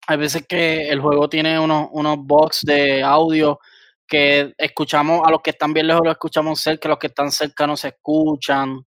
[0.06, 3.60] hay veces que el juego tiene unos, unos box de audio
[4.08, 7.32] que escuchamos, a los que están bien lejos lo escuchamos cerca, a los que están
[7.32, 8.86] cerca no se escuchan,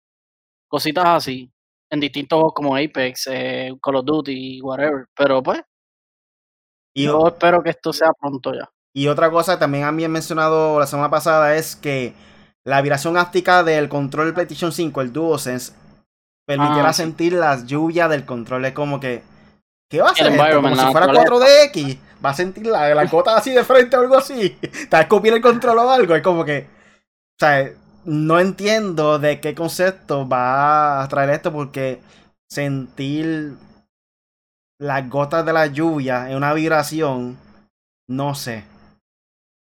[0.68, 1.52] cositas así,
[1.90, 5.62] en distintos juegos como Apex, eh, Call of Duty, whatever, pero pues
[6.94, 8.70] y Yo espero que esto sea pronto ya.
[8.94, 12.14] Y otra cosa también han mencionado la semana pasada es que
[12.66, 15.74] la vibración áptica del control PlayStation 5, el DualSense,
[16.46, 18.66] permitirá ah, sentir las lluvias del control.
[18.66, 19.24] Es como que.
[19.90, 20.36] ¿Qué va a hacer?
[20.54, 21.98] Como si fuera 4DX.
[22.24, 24.50] Va a sentir la, la gota así de frente o algo así.
[24.62, 26.16] Te va a escupir el control o algo.
[26.16, 26.68] Es como que.
[26.68, 27.72] O sea,
[28.06, 32.02] no entiendo de qué concepto va a traer esto porque
[32.48, 33.56] sentir
[34.82, 37.38] las gotas de la lluvia en una vibración,
[38.08, 38.64] no sé.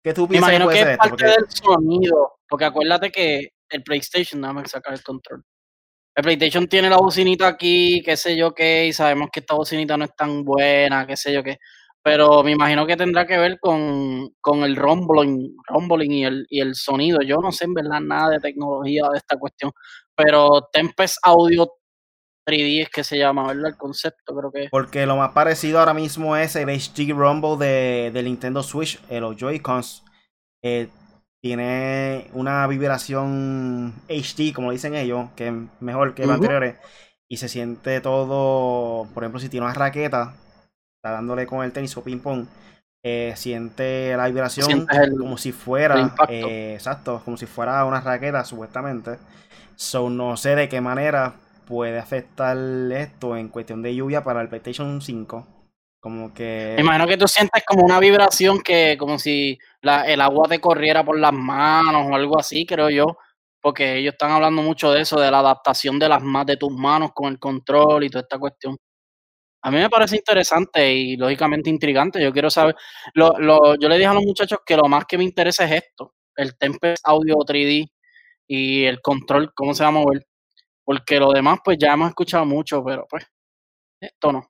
[0.02, 1.10] ¿Qué tú piensas que puede ser esto?
[1.10, 5.44] Parte del sonido, porque acuérdate que el PlayStation, nada más sacar el control.
[6.16, 9.98] El PlayStation tiene la bocinita aquí, qué sé yo qué, y sabemos que esta bocinita
[9.98, 11.58] no es tan buena, qué sé yo qué.
[12.02, 16.62] Pero me imagino que tendrá que ver con, con el rumbling, rumbling y, el, y
[16.62, 17.20] el sonido.
[17.22, 19.74] Yo no sé en verdad nada de tecnología de esta cuestión,
[20.16, 21.74] pero Tempest Audio
[22.50, 23.68] 3D es que se llama, ¿verdad?
[23.68, 24.68] El concepto creo que.
[24.72, 29.20] Porque lo más parecido ahora mismo es el HD Rumble de, de Nintendo Switch, eh,
[29.20, 30.04] los Joy-Cons.
[30.64, 30.90] Eh,
[31.42, 36.76] tiene una vibración HD, como dicen ellos, que es mejor que los anteriores.
[37.30, 40.34] Y se siente todo, por ejemplo, si tiene una raqueta,
[40.98, 42.48] está dándole con el tenis o ping-pong,
[43.04, 44.86] eh, siente la vibración
[45.18, 49.18] como si fuera, exacto, como si fuera una raqueta, supuestamente.
[49.76, 51.36] So, no sé de qué manera
[51.70, 52.58] puede afectar
[52.92, 55.48] esto en cuestión de lluvia para el PlayStation 5.
[56.02, 56.74] Como que.
[56.76, 61.06] Me imagino que tú sientes como una vibración que, como si el agua te corriera
[61.06, 63.18] por las manos o algo así, creo yo.
[63.62, 66.72] Porque ellos están hablando mucho de eso, de la adaptación de las más de tus
[66.72, 68.78] manos con el control y toda esta cuestión.
[69.64, 72.22] A mí me parece interesante y lógicamente intrigante.
[72.24, 72.76] Yo quiero saber.
[73.14, 75.84] Lo, lo, yo le dije a los muchachos que lo más que me interesa es
[75.84, 77.92] esto: el Tempest Audio 3D
[78.48, 79.94] y el control, cómo se va a.
[80.90, 83.24] Porque lo demás, pues ya hemos escuchado mucho, pero pues,
[84.02, 84.50] esto no.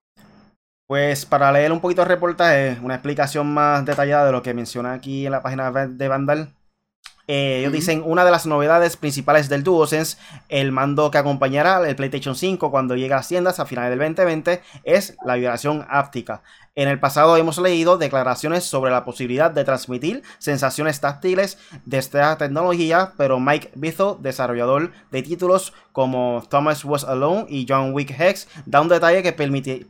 [0.87, 4.93] Pues para leer un poquito el reportaje, una explicación más detallada de lo que menciona
[4.93, 6.55] aquí en la página de Vandal.
[7.27, 11.97] Eh, ellos dicen una de las novedades principales del DualSense, el mando que acompañará el
[11.97, 16.41] PlayStation 5 cuando llegue a las tiendas a finales del 2020, es la vibración áptica.
[16.75, 22.37] En el pasado hemos leído declaraciones sobre la posibilidad de transmitir sensaciones táctiles de esta
[22.37, 28.47] tecnología, pero Mike Bizo, desarrollador de títulos como Thomas Was Alone y John Wick Hex,
[28.65, 29.85] da un detalle que permite,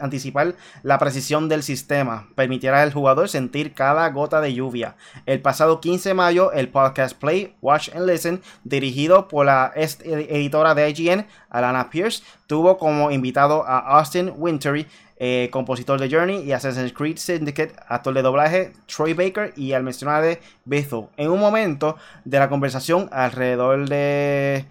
[0.00, 4.96] anticipar la precisión del sistema, permitirá al jugador sentir cada gota de lluvia.
[5.26, 10.74] El pasado 15 de mayo, el podcast Play, Watch and Listen, dirigido por la editora
[10.74, 14.86] de IGN, Alana Pierce, tuvo como invitado a Austin Wintery,
[15.22, 19.82] eh, compositor de Journey y Assassin's Creed Syndicate, actor de doblaje Troy Baker y al
[19.82, 21.08] mencionar de Bethel.
[21.18, 24.64] En un momento de la conversación alrededor de...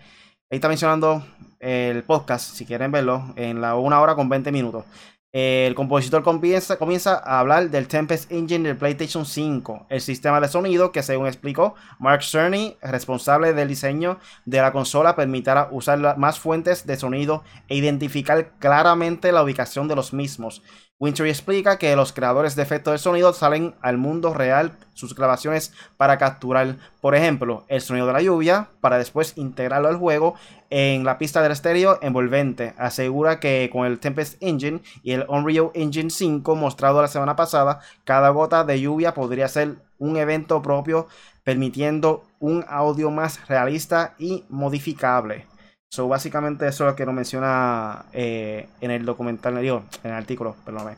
[0.52, 1.24] Ahí está mencionando
[1.60, 4.86] el podcast, si quieren verlo, en la una hora con 20 minutos.
[5.32, 10.47] El compositor comienza, comienza, a hablar del Tempest Engine del PlayStation 5, el sistema de
[10.47, 16.39] sonido que según explicó Mark Cerny, responsable del diseño de la consola, permitirá usar más
[16.39, 20.63] fuentes de sonido e identificar claramente la ubicación de los mismos.
[21.02, 25.72] Wintry explica que los creadores de efectos de sonido salen al mundo real sus grabaciones
[25.95, 30.36] para capturar, por ejemplo, el sonido de la lluvia, para después integrarlo al juego
[30.70, 32.74] en la pista del estéreo envolvente.
[32.78, 37.80] Asegura que con el Tempest Engine y el Unreal Engine 5 mostrado la semana pasada,
[38.04, 41.08] cada gota de lluvia podría ser un evento propio,
[41.45, 45.47] permitiendo un audio más realista y modificable.
[45.92, 50.56] So, básicamente eso es lo que nos menciona eh, en el documental, en el artículo,
[50.64, 50.98] perdóname.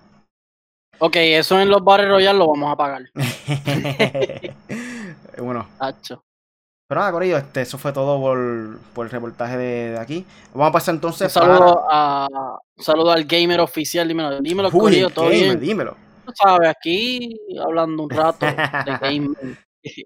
[0.99, 3.03] Ok, eso en los bares Royal lo vamos a pagar.
[5.39, 5.67] bueno.
[6.87, 10.25] Pero nada, Corillo, este, eso fue todo por, por el reportaje de, aquí.
[10.53, 12.27] Vamos a pasar entonces un saludo, a,
[12.77, 15.59] un saludo al gamer oficial, dímelo, dímelo, Corillo, todo bien.
[15.59, 15.95] Dímelo.
[16.25, 18.53] Tú sabes, aquí hablando un rato de
[19.01, 19.57] gamer.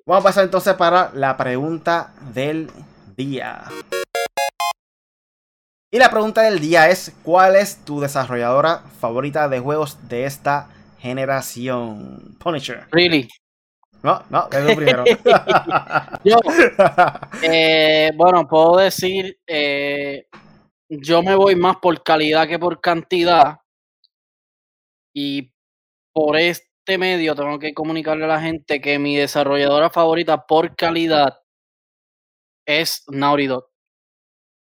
[0.06, 2.70] Vamos a pasar entonces para la pregunta del
[3.18, 3.64] día.
[5.96, 10.68] Y la pregunta del día es, ¿cuál es tu desarrolladora favorita de juegos de esta
[11.00, 12.36] generación?
[12.38, 12.86] Punisher.
[12.92, 13.30] Really?
[14.04, 15.06] No, no, es primero.
[16.26, 16.36] yo,
[17.42, 20.28] eh, bueno, puedo decir, eh,
[20.90, 23.62] yo me voy más por calidad que por cantidad.
[25.16, 25.54] Y
[26.14, 31.40] por este medio tengo que comunicarle a la gente que mi desarrolladora favorita por calidad
[32.68, 33.70] es Naughty Dog.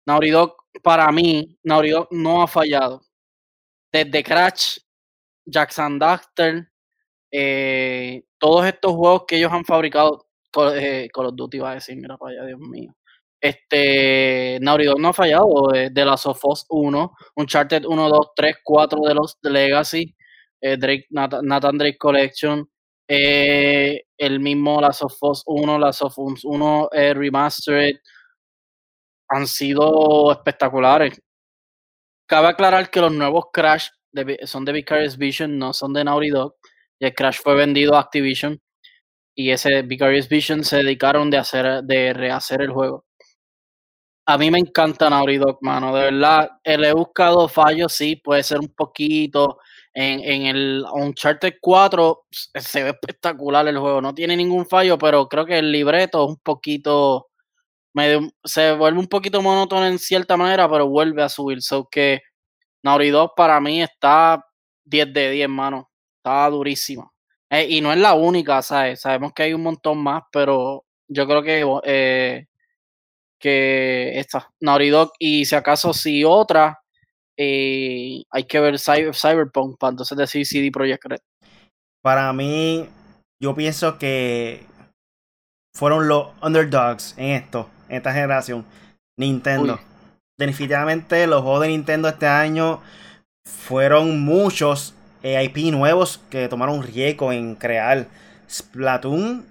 [0.07, 3.01] Naughty Dog para mí, Naughty no ha fallado.
[3.91, 4.77] Desde Crash,
[5.45, 6.69] Jackson Duster,
[7.31, 10.27] eh, todos estos juegos que ellos han fabricado,
[10.75, 12.95] eh, Call, of Duty va a decir, mira para allá, Dios mío.
[13.41, 18.55] Este, Naughty no ha fallado, de, de Last of Us 1, Uncharted 1, 2, 3,
[18.63, 20.15] 4 de los Legacy,
[20.61, 22.69] eh, Drake, Nathan, Drake Collection,
[23.07, 27.99] eh, el mismo Last of Us 1, Last of Us 1 Remastered,
[29.29, 31.21] han sido espectaculares.
[32.27, 33.89] Cabe aclarar que los nuevos Crash
[34.43, 36.55] son de Vicarious Vision, no son de Naughty Dog.
[36.99, 38.59] Y el Crash fue vendido a Activision.
[39.35, 43.05] Y ese Vicarious Vision se dedicaron de, hacer, de rehacer el juego.
[44.25, 45.95] A mí me encanta Naughty Dog, mano.
[45.95, 49.59] De verdad, le he buscado fallos, sí, puede ser un poquito.
[49.93, 54.01] En, en el Uncharted 4 se ve espectacular el juego.
[54.01, 57.28] No tiene ningún fallo, pero creo que el libreto es un poquito
[58.43, 61.61] se vuelve un poquito monótono en cierta manera, pero vuelve a subir.
[61.61, 62.21] So que
[62.83, 64.43] Naughty para mí está
[64.85, 65.89] 10 de 10, mano.
[66.17, 67.11] Está durísima.
[67.49, 69.01] Eh, y no es la única, ¿sabes?
[69.01, 72.45] Sabemos que hay un montón más, pero yo creo que eh,
[73.39, 76.79] que esta, Naughty y si acaso si otra,
[77.37, 81.19] eh, hay que ver Cyberpunk para entonces decir CD Projekt Red.
[82.01, 82.87] Para mí,
[83.39, 84.65] yo pienso que
[85.79, 88.65] fueron los underdogs en esto en esta generación.
[89.17, 89.79] Nintendo.
[90.37, 92.81] Definitivamente los juegos de Nintendo este año
[93.45, 98.07] fueron muchos IP nuevos que tomaron riesgo en crear.
[98.49, 99.45] Splatoon,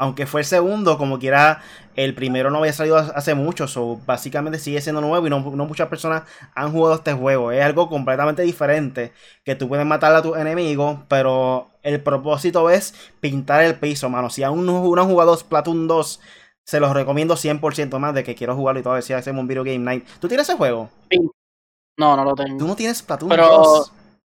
[0.00, 1.60] aunque fue el segundo, como quiera,
[1.94, 5.88] el primero no había salido hace mucho, so básicamente sigue siendo nuevo y no, muchas
[5.88, 6.22] personas
[6.54, 7.52] han jugado este juego.
[7.52, 9.12] Es algo completamente diferente,
[9.44, 14.30] que tú puedes matar a tus enemigos, pero el propósito es pintar el piso, mano.
[14.30, 16.20] Si aún no, no han jugado Splatoon 2,
[16.64, 18.94] se los recomiendo 100% más de que quiero jugarlo y todo.
[18.94, 20.08] Decía, hacemos un video game night.
[20.18, 20.88] ¿Tú tienes ese juego?
[21.10, 21.18] Sí.
[21.98, 22.56] No, no lo tengo.
[22.56, 23.84] ¿Tú no tienes Platoon pero...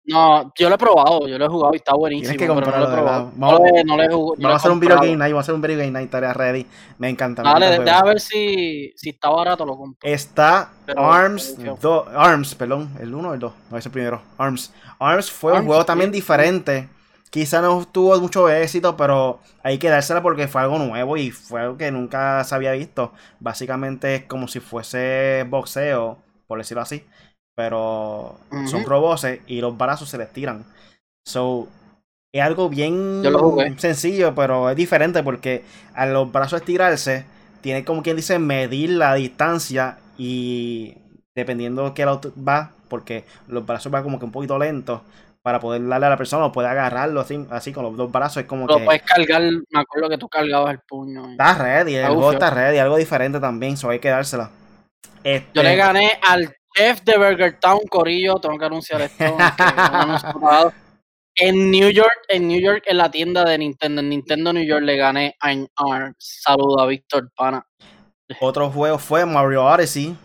[0.05, 2.31] No, yo lo he probado, yo lo he jugado y está buenísimo.
[2.31, 3.33] Tienes que comprarlo, no lo he probado.
[3.37, 5.63] Vamos, no, le, no vamos a hacer un video game night, vamos a hacer un
[5.63, 6.67] video game night, estaría ready.
[6.99, 7.43] Me encanta.
[7.43, 10.09] Dale, déjame ver si, si está barato, lo compro.
[10.09, 11.57] Está Arms,
[12.15, 14.23] Arms, perdón, el 1 o el 2, no es el primero.
[14.39, 14.73] Arms.
[14.99, 16.89] Arms fue un juego también diferente
[17.31, 21.61] Quizá no tuvo mucho éxito, pero hay que dársela porque fue algo nuevo y fue
[21.61, 23.13] algo que nunca se había visto.
[23.39, 27.05] Básicamente es como si fuese boxeo, por decirlo así.
[27.61, 28.39] Pero
[28.71, 30.65] son robots y los brazos se les tiran.
[31.27, 31.69] So,
[32.33, 33.23] es algo bien
[33.77, 37.27] sencillo, pero es diferente porque a los brazos estirarse,
[37.61, 40.97] tiene como quien dice medir la distancia y
[41.35, 45.03] dependiendo de qué auto va, porque los brazos van como que un poquito lentos,
[45.43, 48.39] para poder darle a la persona o puede agarrarlo así, así con los dos brazos.
[48.39, 51.33] Es como Lo puedes cargar, me acuerdo que tú cargabas el puño.
[51.33, 54.49] Está ready, el juego está ready, algo diferente también, eso hay que dársela.
[55.23, 59.25] Yo le este gané al chef de Burger Town, Corillo, tengo que anunciar esto.
[61.37, 64.83] en New York, en New York, en la tienda de Nintendo, en Nintendo New York
[64.83, 66.17] le gané a Arms.
[66.19, 67.67] Saludo a Víctor Pana.
[68.41, 70.17] Otro juego fue Mario Odyssey.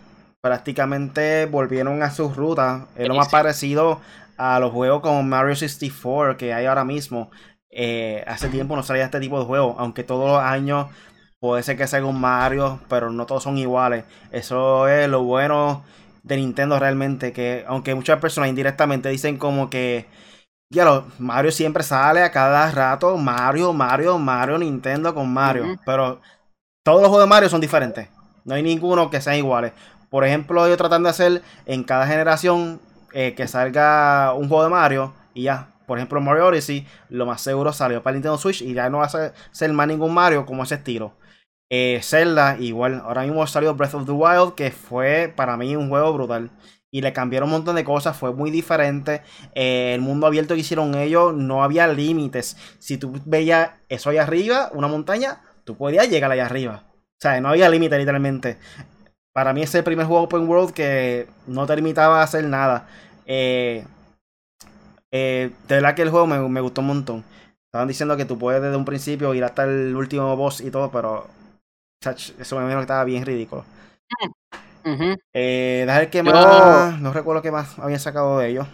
[0.41, 2.83] Prácticamente volvieron a sus rutas.
[2.95, 3.99] Es lo más parecido
[4.37, 7.31] a los juegos como Mario 64 que hay ahora mismo.
[7.71, 10.87] Eh, hace tiempo no salía este tipo de juego, aunque todos los años
[11.39, 14.05] puede ser que salga un Mario, pero no todos son iguales.
[14.31, 15.83] Eso es lo bueno
[16.25, 20.07] de Nintendo realmente, que aunque muchas personas indirectamente dicen como que,
[20.71, 26.19] ya Mario siempre sale a cada rato, Mario, Mario, Mario, Nintendo con Mario, pero
[26.83, 28.09] todos los juegos de Mario son diferentes,
[28.43, 29.73] no hay ninguno que sean iguales.
[30.09, 32.79] Por ejemplo, yo tratando de hacer en cada generación
[33.13, 35.69] eh, que salga un juego de Mario y ya.
[35.85, 39.05] Por ejemplo, Mario Odyssey, lo más seguro salió para Nintendo Switch y ya no va
[39.05, 41.13] a ser más ningún Mario como ese estilo.
[41.77, 46.13] Eh, igual, ahora mismo salió Breath of the Wild, que fue para mí un juego
[46.13, 46.49] brutal.
[46.89, 49.21] Y le cambiaron un montón de cosas, fue muy diferente.
[49.53, 52.55] Eh, el mundo abierto que hicieron ellos, no había límites.
[52.79, 56.83] Si tú veías eso allá arriba, una montaña, tú podías llegar allá arriba.
[56.87, 58.57] O sea, no había límite literalmente.
[59.33, 62.87] Para mí es el primer juego open world que no te limitaba a hacer nada.
[63.25, 63.85] Eh,
[65.11, 67.25] eh, de verdad que el juego me, me, gustó un montón.
[67.65, 70.89] Estaban diciendo que tú puedes desde un principio ir hasta el último boss y todo,
[70.91, 71.27] pero
[72.11, 73.65] eso me imagino que estaba bien ridículo.
[75.33, 76.99] eh, ver qué más.
[77.01, 78.67] No recuerdo qué más habían sacado de ellos.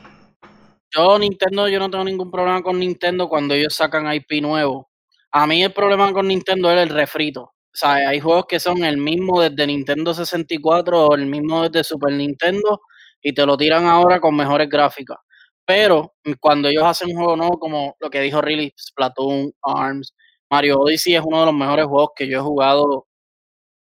[0.93, 4.89] Yo, Nintendo, yo no tengo ningún problema con Nintendo cuando ellos sacan IP nuevo.
[5.31, 7.43] A mí el problema con Nintendo es el refrito.
[7.43, 11.85] O sea, hay juegos que son el mismo desde Nintendo 64 o el mismo desde
[11.85, 12.81] Super Nintendo
[13.21, 15.17] y te lo tiran ahora con mejores gráficas.
[15.65, 20.13] Pero cuando ellos hacen un juego nuevo, como lo que dijo Riley, Splatoon, ARMS,
[20.49, 23.07] Mario Odyssey es uno de los mejores juegos que yo he jugado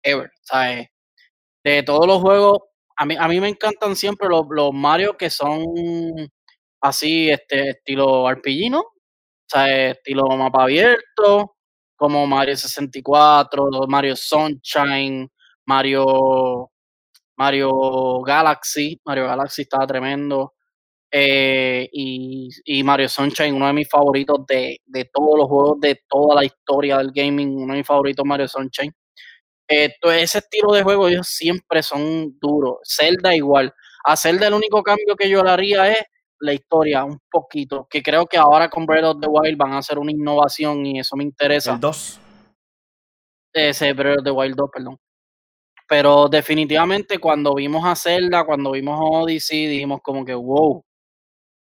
[0.03, 0.31] ever.
[0.41, 0.87] ¿sabes?
[1.63, 2.59] De todos los juegos,
[2.97, 5.63] a mí, a mí me encantan siempre los, los Mario que son
[6.81, 8.71] así, este, estilo RPG,
[9.49, 11.55] sea, estilo mapa abierto,
[11.95, 15.29] como Mario 64, Mario Sunshine,
[15.65, 16.71] Mario,
[17.37, 18.99] Mario Galaxy.
[19.05, 20.53] Mario Galaxy estaba tremendo.
[21.11, 26.03] Eh, y, y, Mario Sunshine, uno de mis favoritos de, de, todos los juegos de
[26.07, 28.93] toda la historia del gaming, uno de mis favoritos Mario Sunshine.
[29.71, 32.77] Eh, ese estilo de juego ellos siempre son duros.
[32.83, 33.71] Zelda igual.
[34.03, 36.03] A Zelda el único cambio que yo le haría es
[36.39, 39.79] la historia un poquito, que creo que ahora con Breath of the Wild van a
[39.79, 41.73] hacer una innovación y eso me interesa.
[41.73, 42.19] El 2.
[43.53, 44.97] Ese Breath of the Wild 2, perdón.
[45.87, 50.83] Pero definitivamente cuando vimos a Zelda, cuando vimos Odyssey, dijimos como que, wow,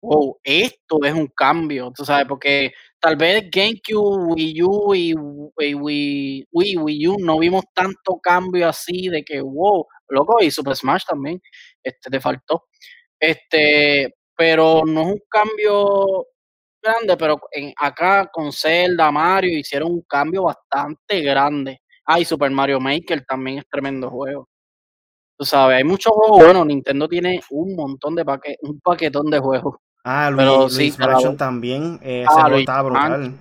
[0.07, 6.45] wow, esto es un cambio, tú sabes, porque tal vez GameCube, Wii U y Wii,
[6.51, 11.03] Wii, Wii U no vimos tanto cambio así de que, wow, loco, y Super Smash
[11.05, 11.41] también,
[11.83, 12.65] este, te faltó.
[13.19, 16.27] Este, pero no es un cambio
[16.81, 17.39] grande, pero
[17.77, 21.81] acá con Zelda, Mario hicieron un cambio bastante grande.
[22.05, 24.47] Ah, y Super Mario Maker también es tremendo juego.
[25.37, 26.65] Tú sabes, hay muchos juegos buenos.
[26.65, 29.75] Nintendo tiene un montón de paquetes, un paquetón de juegos.
[30.09, 30.93] Ah, Luis, sí,
[31.37, 31.99] también.
[32.01, 33.33] Eh, ah, estaba brutal.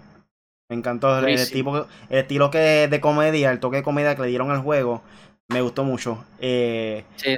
[0.68, 4.28] Me encantó el, tipo, el estilo que de comedia, el toque de comedia que le
[4.28, 5.00] dieron al juego.
[5.46, 6.24] Me gustó mucho.
[6.40, 7.36] Eh, sí.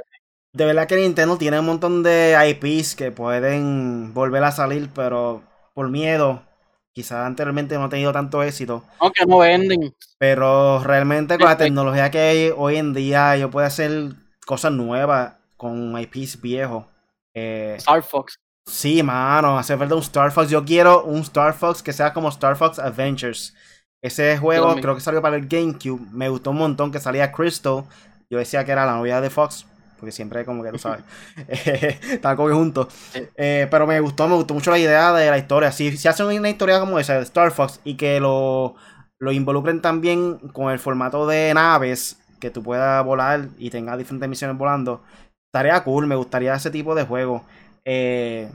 [0.51, 5.43] De verdad que Nintendo tiene un montón de IPs que pueden volver a salir, pero
[5.75, 6.41] por miedo,
[6.91, 8.83] quizás anteriormente no ha tenido tanto éxito.
[8.97, 9.93] Aunque no venden.
[10.17, 13.91] Pero realmente con la tecnología que hay hoy en día, yo puedo hacer
[14.47, 16.85] cosas nuevas con IPs viejos.
[17.35, 18.39] Eh, Star Fox.
[18.69, 20.49] Sí, mano, hace falta un Star Fox.
[20.49, 23.55] Yo quiero un Star Fox que sea como Star Fox Adventures.
[24.01, 25.99] Ese juego creo que salió para el GameCube.
[26.11, 27.83] Me gustó un montón que salía Crystal.
[28.29, 29.65] Yo decía que era la novia de Fox.
[29.97, 31.03] Porque siempre como que tú sabes.
[31.47, 32.87] Estaban como juntos.
[33.35, 35.71] Eh, pero me gustó, me gustó mucho la idea de la historia.
[35.71, 38.75] Si, si hacen una historia como esa de Star Fox y que lo,
[39.17, 44.29] lo involucren también con el formato de naves, que tú puedas volar y tengas diferentes
[44.29, 45.03] misiones volando,
[45.47, 46.07] estaría cool.
[46.07, 47.43] Me gustaría ese tipo de juego.
[47.91, 48.47] Eh,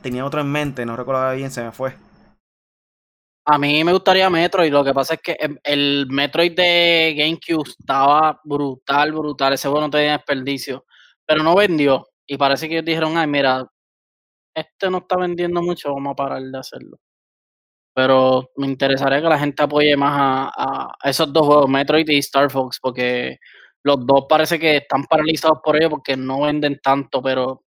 [0.00, 1.94] tenía otro en mente, no recordaba bien, se me fue.
[3.46, 8.40] A mí me gustaría Metroid, lo que pasa es que el Metroid de GameCube estaba
[8.42, 10.86] brutal, brutal, ese juego no tenía desperdicio,
[11.26, 12.08] pero no vendió.
[12.26, 13.66] Y parece que ellos dijeron, ay, mira,
[14.54, 16.98] este no está vendiendo mucho, vamos a parar de hacerlo.
[17.94, 22.18] Pero me interesaría que la gente apoye más a, a esos dos juegos, Metroid y
[22.18, 23.36] Star Fox, porque
[23.82, 27.64] los dos parece que están paralizados por ello porque no venden tanto, pero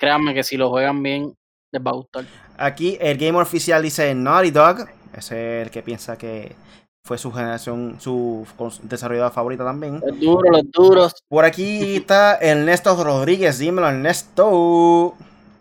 [0.00, 1.36] créanme que si lo juegan bien,
[1.70, 2.24] les va a gustar.
[2.56, 4.88] Aquí el gamer oficial dice Naughty Dog.
[5.14, 6.56] Es el que piensa que
[7.04, 8.46] fue su generación, su
[8.82, 10.00] desarrolladora favorita también.
[10.04, 11.14] Los duros, los duros.
[11.28, 13.58] Por aquí está Ernesto Rodríguez.
[13.58, 15.14] Dímelo, Ernesto.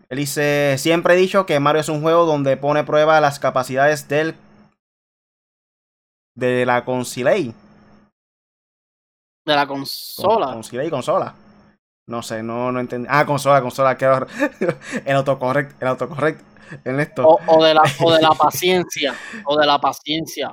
[0.08, 4.08] Él dice: Siempre he dicho que Mario es un juego donde pone prueba las capacidades
[4.08, 4.36] del.
[6.36, 7.32] de la consola.
[7.34, 7.54] De
[9.46, 10.54] la consola.
[10.54, 11.36] Concilei y consola.
[12.10, 13.08] No sé, no, no entendí.
[13.08, 14.06] Ah, consola, consola, qué
[15.06, 16.42] el autocorrect, el autocorrect.
[16.86, 17.28] En esto.
[17.28, 19.16] O, de la, o de la paciencia.
[19.46, 20.52] o de la paciencia.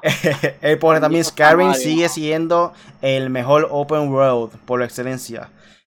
[0.63, 5.51] Él pone también Skyrim sigue siendo el mejor open world por excelencia.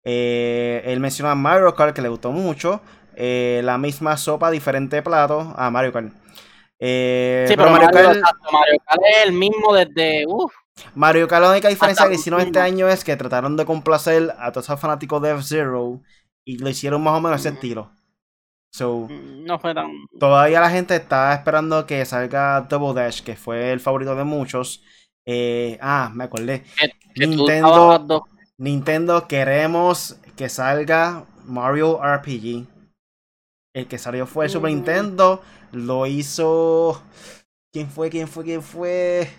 [0.04, 2.82] Eh, él menciona a Mario Kart que le gustó mucho.
[3.16, 6.14] Eh, la misma sopa, diferente plato a Mario Kart.
[6.80, 10.26] Eh, sí, pero, Mario, Kart, es el mismo desde.
[10.96, 14.52] Mario Kart, la única diferencia que hicieron este año es que trataron de complacer a
[14.52, 16.02] todos los fanáticos de F-Zero
[16.46, 17.92] y lo hicieron más o menos ese estilo.
[18.72, 19.92] So, mm, no fue tan.
[20.20, 24.84] Todavía la gente está esperando que salga Double Dash, que fue el favorito de muchos.
[25.82, 26.64] ah, me acordé.
[27.16, 32.68] Nintendo, Nintendo queremos que salga Mario RPG.
[33.74, 34.76] El que salió fue el Super mm.
[34.76, 35.42] Nintendo.
[35.72, 37.02] Lo hizo.
[37.74, 38.10] ¿Quién fue?
[38.10, 38.44] ¿Quién fue?
[38.44, 39.30] ¿Quién fue?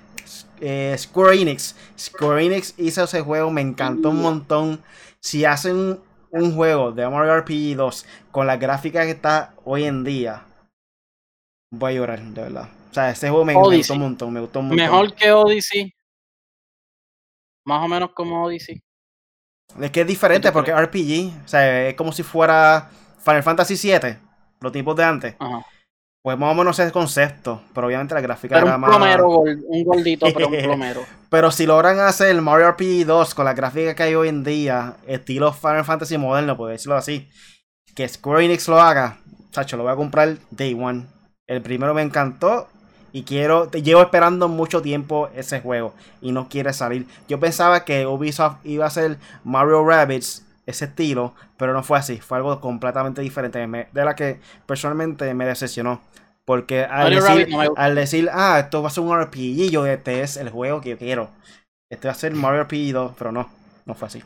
[0.61, 1.75] Eh, Square Enix.
[1.99, 4.23] Square Enix hizo ese juego, me encantó un mm.
[4.23, 4.83] montón.
[5.21, 6.01] Si hacen
[6.31, 10.45] un juego de Mario RPG 2 con la gráfica que está hoy en día,
[11.71, 12.69] voy a llorar, de verdad.
[12.91, 14.85] O sea, ese juego me, me gustó un montón, me gustó un montón.
[14.85, 15.95] Mejor que Odyssey.
[17.65, 18.83] Más o menos como Odyssey.
[19.81, 24.17] Es que es diferente porque RPG, o sea, es como si fuera Final Fantasy VII,
[24.61, 25.37] los tipos de antes.
[26.29, 28.91] Pues más o menos ese concepto, pero obviamente la gráfica era un más...
[28.91, 31.01] Plomero, un gordito, pero un plomero.
[31.31, 34.45] pero si logran hacer el Mario RPG 2 con la gráfica que hay hoy en
[34.45, 37.31] día, estilo Final Fantasy moderno, por decirlo así,
[37.95, 39.21] que Square Enix lo haga,
[39.53, 41.07] chacho, lo voy a comprar Day One.
[41.47, 42.69] El primero me encantó
[43.11, 47.07] y quiero, te llevo esperando mucho tiempo ese juego y no quiere salir.
[47.27, 52.19] Yo pensaba que Ubisoft iba a ser Mario Rabbids, ese estilo, pero no fue así.
[52.19, 53.59] Fue algo completamente diferente.
[53.67, 56.01] de la que personalmente me decepcionó.
[56.45, 60.37] Porque al decir, al decir, ah, esto va a ser un RPG, yo este es
[60.37, 61.31] el juego que yo quiero.
[61.91, 63.49] Este va a ser Mario RPG 2, pero no,
[63.87, 64.23] no fue así.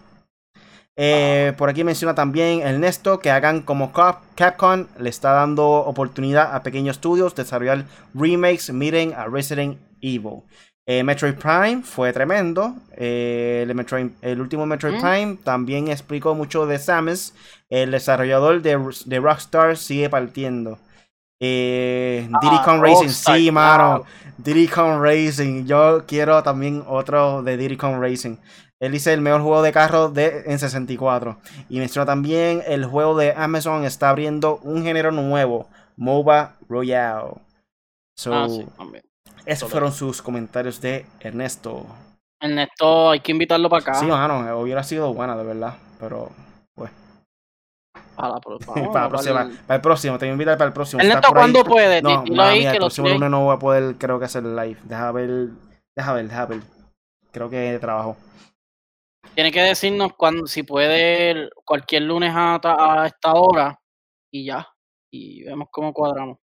[0.96, 6.54] Eh, por aquí menciona también el Nesto que hagan como Capcom le está dando oportunidad
[6.54, 10.42] a pequeños estudios de desarrollar remakes, miren a Resident Evil.
[10.86, 12.74] Eh, Metroid Prime fue tremendo.
[12.96, 13.64] Eh,
[14.22, 15.00] el, último Metroid mm.
[15.00, 17.34] Prime también explicó mucho de Samus.
[17.70, 20.78] El desarrollador de, Rockstar sigue partiendo.
[21.40, 24.04] Eh, Diddy ah, Racing, sí, mano.
[24.38, 25.66] Diddy Racing.
[25.66, 28.36] Yo quiero también otro de Diddy Kong Racing.
[28.80, 31.38] Él dice el mejor juego de carro de, en 64.
[31.68, 37.34] Y menciona también el juego de Amazon está abriendo un género nuevo, MOBA Royale.
[38.26, 38.66] ah, sí,
[39.44, 41.86] Esos fueron sus comentarios de Ernesto.
[42.40, 43.94] Ernesto, hay que invitarlo para acá.
[43.94, 45.74] Sí, mano, hubiera sido buena, de verdad.
[45.98, 46.30] Pero,
[46.74, 46.90] pues.
[48.16, 51.02] Para para, próxima, para, el próximo, te voy a invitar para el próximo.
[51.02, 52.02] Ernesto, ¿cuándo puede?
[52.02, 54.78] No, el próximo lunes no voy a poder, creo que hacer live.
[54.84, 55.48] Deja ver,
[55.96, 56.60] deja ver, deja ver.
[57.32, 58.16] Creo que trabajo.
[59.34, 63.80] Tiene que decirnos cuando, si puede cualquier lunes a, a esta hora
[64.30, 64.68] y ya.
[65.10, 66.41] Y vemos cómo cuadramos.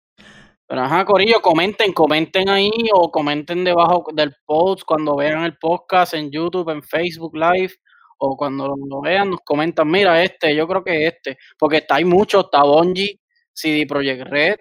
[0.67, 6.13] Pero ajá, Corillo, comenten, comenten ahí o comenten debajo del post cuando vean el podcast
[6.13, 7.73] en YouTube, en Facebook Live
[8.19, 12.05] o cuando lo vean nos comentan, mira este, yo creo que este, porque está, hay
[12.05, 13.19] muchos, está Bungie,
[13.53, 14.55] CD Projekt Red,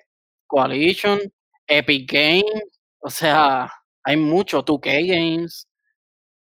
[0.47, 1.19] Coalition,
[1.67, 2.63] Epic Games,
[3.01, 3.69] o sea,
[4.05, 5.69] hay muchos, 2K Games,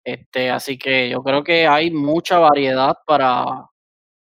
[0.04, 3.44] este, así que yo creo que hay mucha variedad para,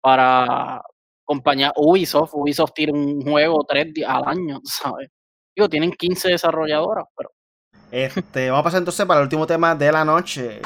[0.01, 0.81] para
[1.25, 2.33] compañía Ubisoft.
[2.33, 5.09] Ubisoft tiene un juego tres días al año, ¿sabes?
[5.55, 7.31] Digo, tienen 15 desarrolladoras, pero.
[7.91, 10.61] Este, vamos a pasar entonces para el último tema de la noche.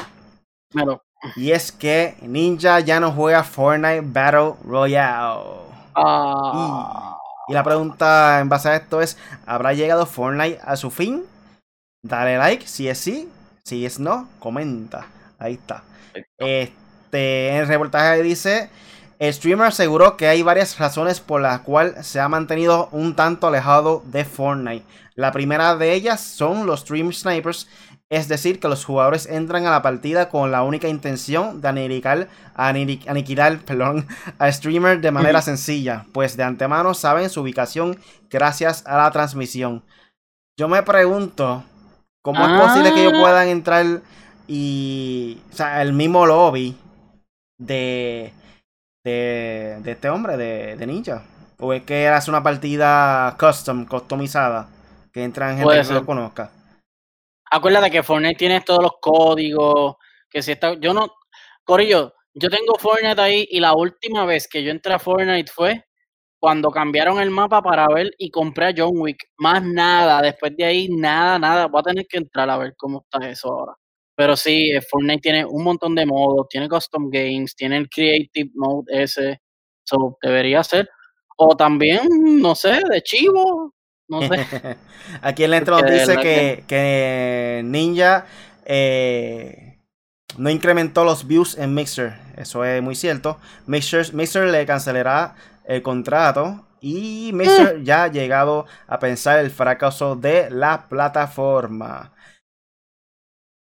[1.36, 5.42] Y es que Ninja ya no juega Fortnite Battle Royale.
[5.94, 7.16] Ah.
[7.46, 9.16] Y, y, la pregunta en base a esto es:
[9.46, 11.24] ¿habrá llegado Fortnite a su fin?
[12.02, 13.28] Dale like si es sí,
[13.64, 15.06] si es no, comenta.
[15.38, 15.82] Ahí está.
[16.38, 18.70] Este, en el reportaje dice,
[19.20, 23.46] el streamer aseguró que hay varias razones por las cuales se ha mantenido un tanto
[23.46, 24.84] alejado de Fortnite.
[25.14, 27.68] La primera de ellas son los stream snipers,
[28.08, 32.28] es decir, que los jugadores entran a la partida con la única intención de aniquilar,
[32.54, 34.08] aniquilar perdón,
[34.38, 39.84] al streamer de manera sencilla, pues de antemano saben su ubicación gracias a la transmisión.
[40.58, 41.62] Yo me pregunto,
[42.22, 43.20] ¿Cómo es posible que ellos ah.
[43.20, 43.86] puedan entrar
[44.46, 45.38] y.
[45.52, 46.76] O sea, el mismo lobby
[47.58, 48.32] de.
[49.04, 51.22] De, de este hombre, de, de Ninja?
[51.58, 54.68] ¿O es que hace una partida custom, customizada?
[55.12, 56.50] Que entran gente que no lo conozca.
[57.50, 59.96] Acuérdate que Fortnite tiene todos los códigos.
[60.30, 60.74] Que si está.
[60.74, 61.12] Yo no.
[61.64, 65.84] Corillo, yo tengo Fortnite ahí y la última vez que yo entré a Fortnite fue
[66.38, 69.28] cuando cambiaron el mapa para ver y compré a John Wick.
[69.36, 71.66] Más nada, después de ahí, nada, nada.
[71.66, 73.74] Voy a tener que entrar a ver cómo está eso ahora.
[74.20, 78.50] Pero sí, eh, Fortnite tiene un montón de modos, tiene custom games, tiene el creative
[78.54, 79.40] mode ese,
[79.82, 80.90] so debería ser.
[81.38, 82.02] O también,
[82.38, 83.72] no sé, de chivo,
[84.08, 84.28] no sé.
[85.22, 88.26] Aquí en la intro nos dice que, que, Ninja
[88.66, 89.78] eh,
[90.36, 92.12] no incrementó los views en Mixer.
[92.36, 93.38] Eso es muy cierto.
[93.64, 97.84] Mixer, Mixer le cancelará el contrato y Mixer mm.
[97.84, 102.12] ya ha llegado a pensar el fracaso de la plataforma.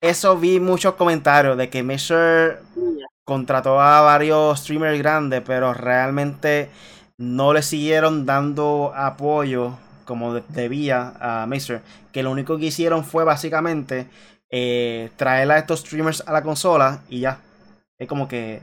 [0.05, 2.61] Eso vi muchos comentarios de que Mixer
[3.25, 6.69] contrató a varios streamers grandes, pero realmente
[7.17, 11.81] no le siguieron dando apoyo como debía a Mixer.
[12.13, 14.07] Que lo único que hicieron fue básicamente
[14.51, 17.41] eh, traer a estos streamers a la consola y ya.
[17.99, 18.61] Es como que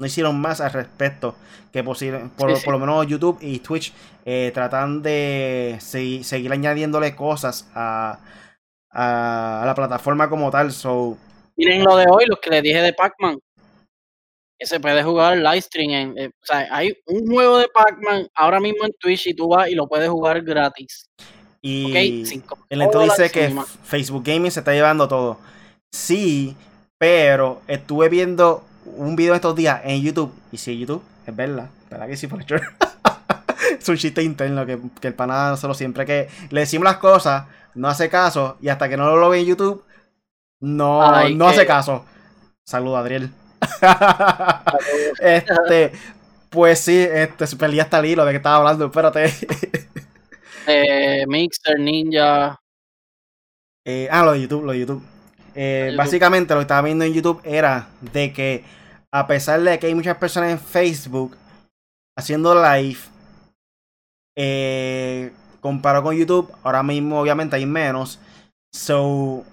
[0.00, 1.36] no hicieron más al respecto
[1.72, 2.28] que posible.
[2.36, 3.92] Por, lo menos YouTube y Twitch
[4.24, 8.18] eh, tratan de seguir añadiéndole cosas a,
[8.96, 10.72] a, la plataforma como tal.
[10.72, 11.16] So,
[11.56, 13.38] Miren lo de hoy, lo que les dije de Pac-Man.
[14.58, 15.90] Que se puede jugar live stream.
[15.90, 19.48] En, eh, o sea, hay un juego de Pac-Man ahora mismo en Twitch y tú
[19.48, 21.10] vas y lo puedes jugar gratis.
[21.60, 22.24] Y okay,
[22.70, 25.38] el entonces dice que Facebook Gaming se está llevando todo.
[25.92, 26.56] Sí,
[26.96, 30.32] pero estuve viendo un video estos días en YouTube.
[30.52, 31.68] Y si YouTube, es verdad.
[31.90, 32.46] ¿Verdad que sí, por es
[33.88, 37.88] un chiste interno que, que el panada solo siempre que le decimos las cosas, no
[37.88, 38.56] hace caso.
[38.60, 39.84] Y hasta que no lo ve en YouTube,
[40.60, 42.04] no, no hace caso.
[42.64, 43.30] Saludos, Adriel.
[45.20, 45.92] este,
[46.50, 49.32] pues sí, este, se perdía hasta el hilo de que estaba hablando, espérate.
[50.66, 52.58] eh, Mixer, Ninja.
[53.84, 55.02] Eh, ah, lo de YouTube, lo de YouTube.
[55.54, 58.64] Eh, básicamente lo que estaba viendo en YouTube era de que
[59.10, 61.36] a pesar de que hay muchas personas en Facebook
[62.14, 62.98] haciendo live,
[64.36, 68.20] eh, comparado con YouTube, ahora mismo obviamente hay menos.
[68.72, 69.44] So,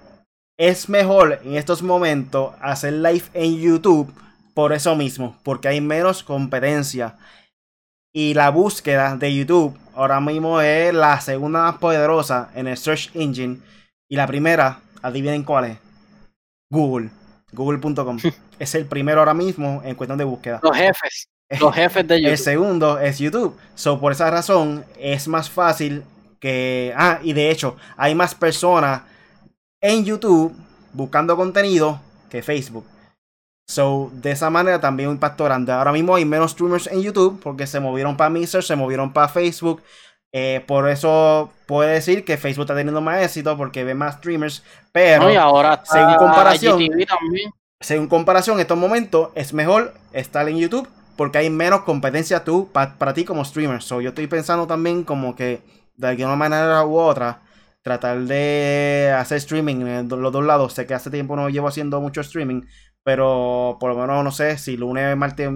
[0.57, 4.13] es mejor en estos momentos hacer live en YouTube
[4.53, 7.17] por eso mismo, porque hay menos competencia.
[8.13, 13.09] Y la búsqueda de YouTube ahora mismo es la segunda más poderosa en el search
[13.15, 13.59] engine.
[14.07, 15.77] Y la primera, adivinen cuál es.
[16.69, 17.09] Google.
[17.51, 18.19] Google.com.
[18.59, 20.59] es el primero ahora mismo en cuestión de búsqueda.
[20.61, 21.27] Los jefes.
[21.59, 22.31] Los jefes de YouTube.
[22.31, 23.57] El segundo es YouTube.
[23.75, 26.03] So, por esa razón es más fácil
[26.39, 26.93] que.
[26.95, 29.01] Ah, y de hecho, hay más personas
[29.81, 30.55] en YouTube
[30.93, 31.99] buscando contenido
[32.29, 32.85] que Facebook.
[33.67, 35.71] So, de esa manera también un impacto grande.
[35.71, 39.29] Ahora mismo hay menos streamers en YouTube porque se movieron para Mixer, se movieron para
[39.29, 39.81] Facebook.
[40.35, 44.63] Eh, por eso puede decir que Facebook está teniendo más éxito porque ve más streamers.
[44.91, 46.79] Pero ahora según comparación,
[47.79, 52.69] según comparación, en estos momentos es mejor estar en YouTube porque hay menos competencia tú
[52.71, 53.81] para ti como streamer.
[53.81, 55.61] So, yo estoy pensando también como que
[55.97, 57.41] de alguna manera u otra
[57.81, 60.73] tratar de hacer streaming en los dos lados.
[60.73, 62.63] Sé que hace tiempo no llevo haciendo mucho streaming,
[63.03, 65.49] pero por lo menos no sé si lunes, martes,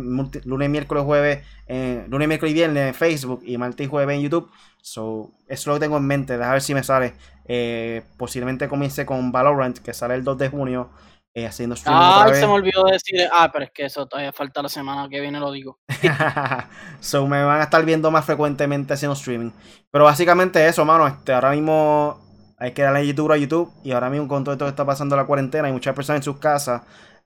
[0.46, 4.22] lunes, miércoles, jueves, eh, lunes, miércoles y viernes en Facebook y martes y jueves en
[4.24, 4.52] YouTube.
[4.82, 7.14] So, eso lo tengo en mente, a ver si me sale.
[7.46, 10.90] Eh, posiblemente comience con Valorant, que sale el 2 de junio.
[11.38, 12.02] Eh, haciendo streaming.
[12.02, 13.22] Ah, se me olvidó decir.
[13.32, 15.78] Ah, pero es que eso todavía falta la semana que viene, lo digo.
[17.00, 19.52] so, me van a estar viendo más frecuentemente haciendo streaming.
[19.92, 21.06] Pero básicamente eso, mano.
[21.06, 22.20] Este, ahora mismo
[22.58, 23.72] hay que darle YouTube a YouTube.
[23.84, 26.24] Y ahora mismo con todo esto que está pasando la cuarentena, hay muchas personas en
[26.24, 26.82] sus casas.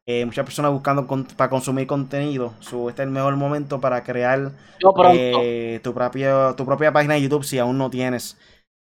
[0.06, 1.08] Eh, muchas personas buscando
[1.38, 2.54] para consumir contenido.
[2.60, 4.52] So, este es el mejor momento para crear
[5.14, 8.38] eh, tu, propia, tu propia página de YouTube si aún no tienes.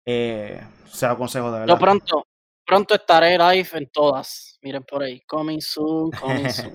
[0.05, 0.61] Eh,
[0.91, 1.73] se lo aconsejo de verdad.
[1.73, 2.25] Yo pronto,
[2.65, 4.57] pronto estaré live en todas.
[4.61, 5.21] Miren por ahí.
[5.27, 6.73] Coming soon, coming soon.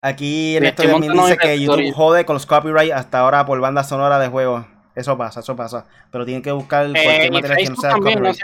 [0.00, 3.82] Aquí en esto también dice que YouTube jode con los copyright hasta ahora por banda
[3.84, 4.66] sonora de juegos.
[4.94, 5.86] Eso pasa, eso pasa.
[6.10, 8.38] Pero tienen que buscar cualquier material que no sea copyright.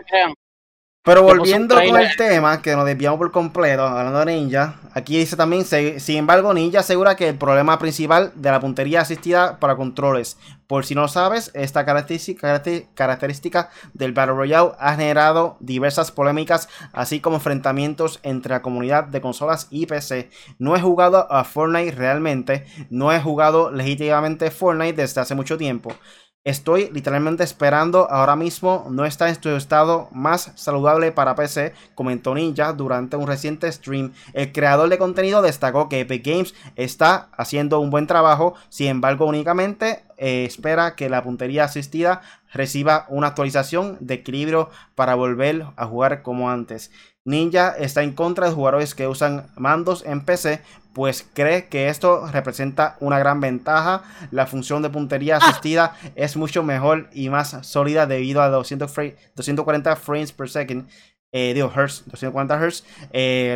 [1.02, 5.34] Pero volviendo con el tema, que nos desviamos por completo, hablando de Ninja, aquí dice
[5.34, 10.36] también, sin embargo, Ninja asegura que el problema principal de la puntería asistida para controles,
[10.66, 16.68] por si no lo sabes, esta característica, característica del Battle Royale ha generado diversas polémicas,
[16.92, 20.28] así como enfrentamientos entre la comunidad de consolas y PC.
[20.58, 25.94] No he jugado a Fortnite realmente, no he jugado legítimamente Fortnite desde hace mucho tiempo.
[26.42, 32.34] Estoy literalmente esperando ahora mismo no está en su estado más saludable para PC, comentó
[32.34, 34.14] Ninja durante un reciente stream.
[34.32, 39.26] El creador de contenido destacó que Epic Games está haciendo un buen trabajo, sin embargo
[39.26, 42.22] únicamente eh, espera que la puntería asistida
[42.54, 46.90] reciba una actualización de equilibrio para volver a jugar como antes.
[47.30, 50.60] Ninja está en contra de jugadores que usan mandos en PC,
[50.92, 54.02] pues cree que esto representa una gran ventaja.
[54.30, 55.46] La función de puntería ah.
[55.46, 60.88] asistida es mucho mejor y más sólida debido a 240 frames per second.
[61.32, 62.84] eh, digo, Hz, 240 Hz.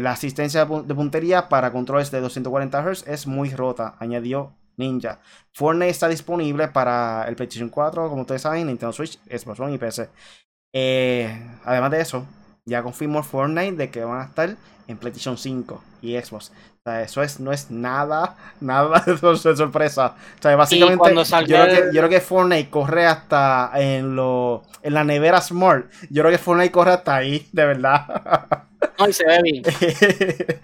[0.02, 5.20] la asistencia de puntería para controles de 240 Hz es muy rota, añadió Ninja.
[5.52, 9.78] Fortnite está disponible para el PlayStation 4, como ustedes saben, Nintendo Switch, Xbox One y
[9.78, 10.08] PC.
[10.72, 12.26] Eh, además de eso,
[12.64, 14.56] ya confirmó Fortnite de que van a estar
[14.86, 16.50] en PlayStation 5 y Xbox.
[16.50, 20.14] O sea, eso es, no es nada, nada de sorpresa.
[20.38, 24.94] O sea, básicamente, yo, creo que, yo creo que Fortnite corre hasta en, lo, en
[24.94, 25.86] la nevera Smart.
[26.10, 28.06] Yo creo que Fortnite corre hasta ahí, de verdad.
[28.98, 29.62] No, y se ve bien.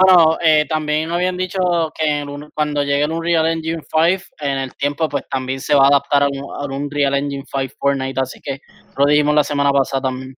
[0.00, 1.58] Bueno, eh, también habían dicho
[1.94, 5.88] que cuando llegue el Unreal Engine 5, en el tiempo, pues también se va a
[5.88, 8.60] adaptar a un, Unreal Engine 5 Fortnite, así que
[8.96, 10.34] lo dijimos la semana pasada también.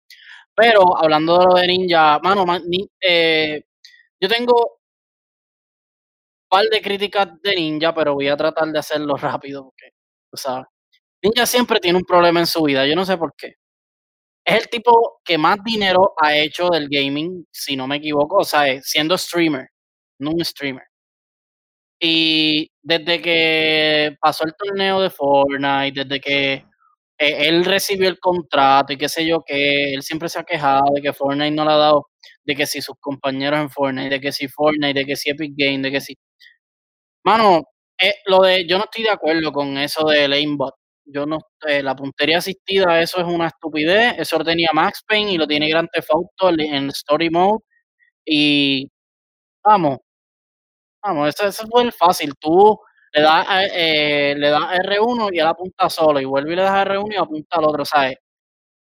[0.55, 2.45] Pero hablando de lo de Ninja, mano,
[3.01, 3.63] eh,
[4.21, 4.79] yo tengo un
[6.49, 9.91] par de críticas de Ninja, pero voy a tratar de hacerlo rápido, porque,
[10.33, 10.65] o sea,
[11.23, 13.55] Ninja siempre tiene un problema en su vida, yo no sé por qué
[14.45, 18.45] es el tipo que más dinero ha hecho del gaming, si no me equivoco, o
[18.45, 19.69] sea, siendo streamer,
[20.19, 20.85] no un streamer.
[22.01, 26.65] Y desde que pasó el torneo de Fortnite, desde que
[27.23, 30.83] eh, él recibió el contrato y qué sé yo, que él siempre se ha quejado
[30.93, 32.09] de que Fortnite no le ha dado,
[32.45, 35.53] de que si sus compañeros en Fortnite, de que si Fortnite, de que si Epic
[35.57, 36.17] Game, de que si...
[37.25, 37.63] Mano,
[38.01, 40.75] eh, lo de, yo no estoy de acuerdo con eso del aimbot.
[41.05, 44.15] Yo no, eh, la puntería asistida, eso es una estupidez.
[44.19, 47.61] Eso lo tenía Max Payne y lo tiene Grand Theft Auto en Story Mode.
[48.25, 48.89] Y
[49.65, 49.99] vamos,
[51.03, 52.33] vamos, eso, eso es fácil.
[52.41, 52.79] Tú
[53.13, 56.21] le das, eh, le das R1 y él apunta solo.
[56.21, 58.17] Y vuelve y le das R1 y apunta al otro, ¿sabes?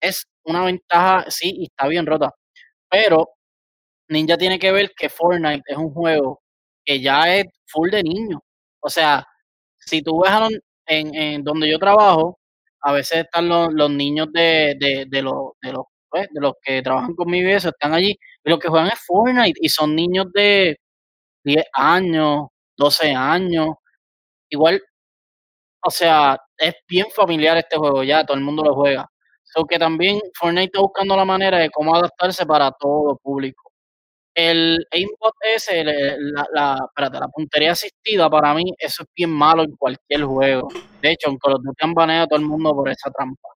[0.00, 2.32] Es una ventaja, sí, y está bien rota.
[2.90, 3.30] Pero
[4.08, 6.40] Ninja tiene que ver que Fortnite es un juego
[6.84, 8.40] que ya es full de niños.
[8.80, 9.24] O sea,
[9.78, 10.50] si tú ves a los,
[10.86, 12.38] en, donde yo trabajo,
[12.82, 17.14] a veces están los, niños de, de, los, de, los, pues, de los que trabajan
[17.14, 18.10] conmigo y eso, están allí,
[18.44, 20.78] y los que juegan es Fortnite, y son niños de
[21.44, 23.70] 10 años, 12 años,
[24.50, 24.82] igual,
[25.84, 29.08] o sea, es bien familiar este juego ya, todo el mundo lo juega.
[29.44, 33.72] So que también Fortnite está buscando la manera de cómo adaptarse para todo público.
[34.34, 39.76] El aimbot ese, la, la, la puntería asistida, para mí, eso es bien malo en
[39.76, 40.68] cualquier juego.
[41.02, 43.48] De hecho, en Call of Duty han baneado todo el mundo por esa trampa.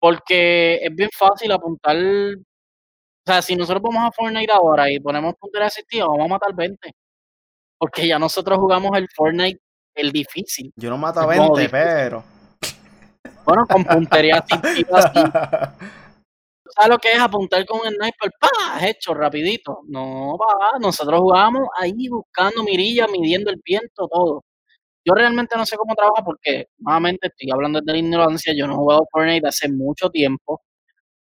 [0.00, 1.96] Porque es bien fácil apuntar.
[1.96, 6.54] O sea, si nosotros vamos a Fortnite ahora y ponemos puntería asistida, vamos a matar
[6.54, 6.92] 20.
[7.78, 9.60] Porque ya nosotros jugamos el Fortnite,
[9.96, 10.72] el difícil.
[10.76, 12.24] Yo no mato a 20, pero.
[13.44, 15.76] Bueno, con puntería asistida
[16.74, 18.30] ¿Sabes lo que es apuntar con un sniper?
[18.38, 18.86] ¡Pah!
[18.86, 19.80] Hecho rapidito.
[19.88, 20.78] No, va.
[20.78, 24.44] Nosotros jugamos ahí buscando mirillas, midiendo el viento, todo.
[25.04, 28.52] Yo realmente no sé cómo trabaja porque, nuevamente, estoy hablando de la ignorancia.
[28.56, 30.62] Yo no he jugado Fortnite hace mucho tiempo.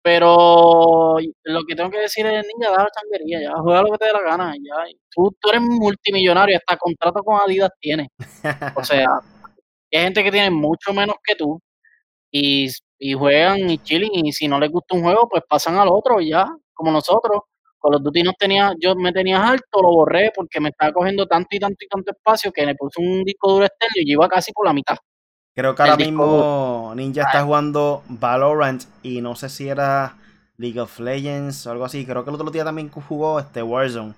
[0.05, 3.99] Pero lo que tengo que decir es, niña, da la changuería, ya, juega lo que
[3.99, 4.75] te dé la gana, ya.
[5.11, 8.09] Tú, tú eres multimillonario, hasta contrato con Adidas tienes.
[8.77, 9.07] O sea,
[9.93, 11.61] hay gente que tiene mucho menos que tú
[12.33, 15.89] y y juegan y chilling y si no les gusta un juego pues pasan al
[15.91, 17.43] otro y ya, como nosotros.
[17.79, 21.27] Con los Duty no tenía, yo me tenía alto, lo borré porque me estaba cogiendo
[21.27, 24.27] tanto y tanto y tanto espacio que me puse un disco duro externo y iba
[24.29, 24.97] casi por la mitad.
[25.55, 30.17] Creo que ahora mismo Ninja está jugando Valorant y no sé si era
[30.57, 32.05] League of Legends o algo así.
[32.05, 34.15] Creo que el otro día también jugó este Warzone.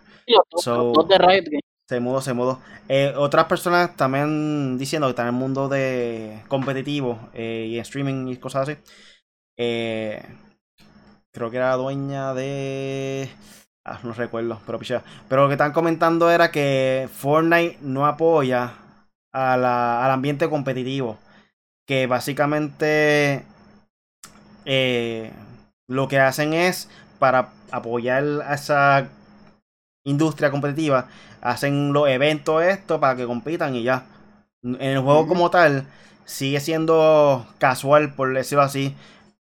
[1.18, 1.45] Riot
[1.89, 2.61] se mudó, se mudó.
[2.89, 8.28] Eh, otras personas también diciendo que están en el mundo de competitivo eh, y streaming
[8.28, 8.78] y cosas así.
[9.57, 10.22] Eh,
[11.32, 13.28] creo que era dueña de.
[13.84, 14.80] Ah, no recuerdo, pero
[15.28, 18.72] Pero lo que están comentando era que Fortnite no apoya
[19.32, 21.18] a la, al ambiente competitivo.
[21.87, 23.45] Que básicamente
[25.89, 29.09] lo que hacen es para apoyar a esa
[30.05, 31.09] industria competitiva,
[31.41, 34.05] hacen los eventos esto para que compitan y ya.
[34.62, 35.87] En el juego como tal,
[36.24, 38.97] sigue siendo casual, por decirlo así,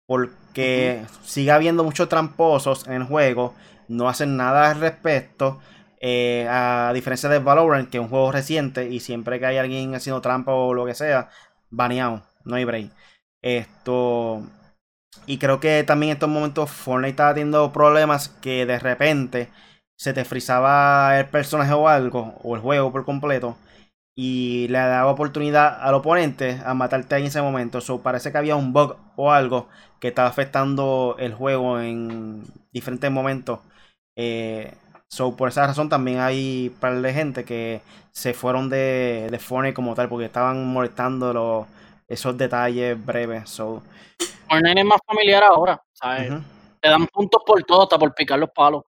[0.07, 3.55] porque sigue habiendo muchos tramposos en el juego,
[3.89, 5.61] no hacen nada al respecto.
[6.01, 9.97] Eh, a diferencia de Valorant, que es un juego reciente y siempre que hay alguien
[9.97, 11.29] haciendo trampa o lo que sea,
[11.71, 12.91] baneado, no hay break.
[13.43, 14.43] Esto.
[15.27, 19.49] Y creo que también en estos momentos Fortnite está teniendo problemas que de repente
[19.97, 23.57] se te frizaba el personaje o algo, o el juego por completo,
[24.17, 27.81] y le daba oportunidad al oponente a matarte en ese momento.
[27.81, 29.69] So, parece que había un bug o algo
[30.01, 33.61] que estaba afectando el juego en diferentes momentos.
[34.17, 34.75] Eh,
[35.09, 37.81] so, por esa razón también hay par de gente que
[38.13, 41.67] se fueron de, de Fortnite como tal, porque estaban molestando los,
[42.09, 43.51] esos detalles breves.
[43.51, 43.83] So.
[44.49, 46.33] Fortnite es más familiar ahora, ¿sabes?
[46.81, 48.85] Te dan puntos por todo, hasta por picar los palos.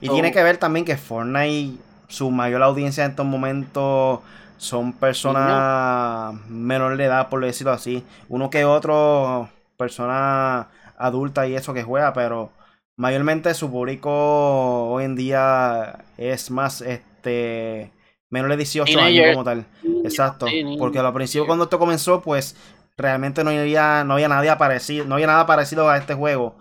[0.00, 4.20] Y tiene que ver también que Fortnite, su mayor audiencia en estos momentos
[4.56, 8.04] son personas menor de edad, por decirlo así.
[8.28, 12.50] Uno que otro, persona adulta y eso que juega, pero
[12.96, 17.92] mayormente su público hoy en día es más este
[18.30, 19.66] menor de 18 años como tal.
[20.04, 20.46] Exacto.
[20.78, 22.56] Porque al principio cuando esto comenzó, pues
[22.96, 26.56] realmente no había, no había nada parecido, no había nada parecido a este juego.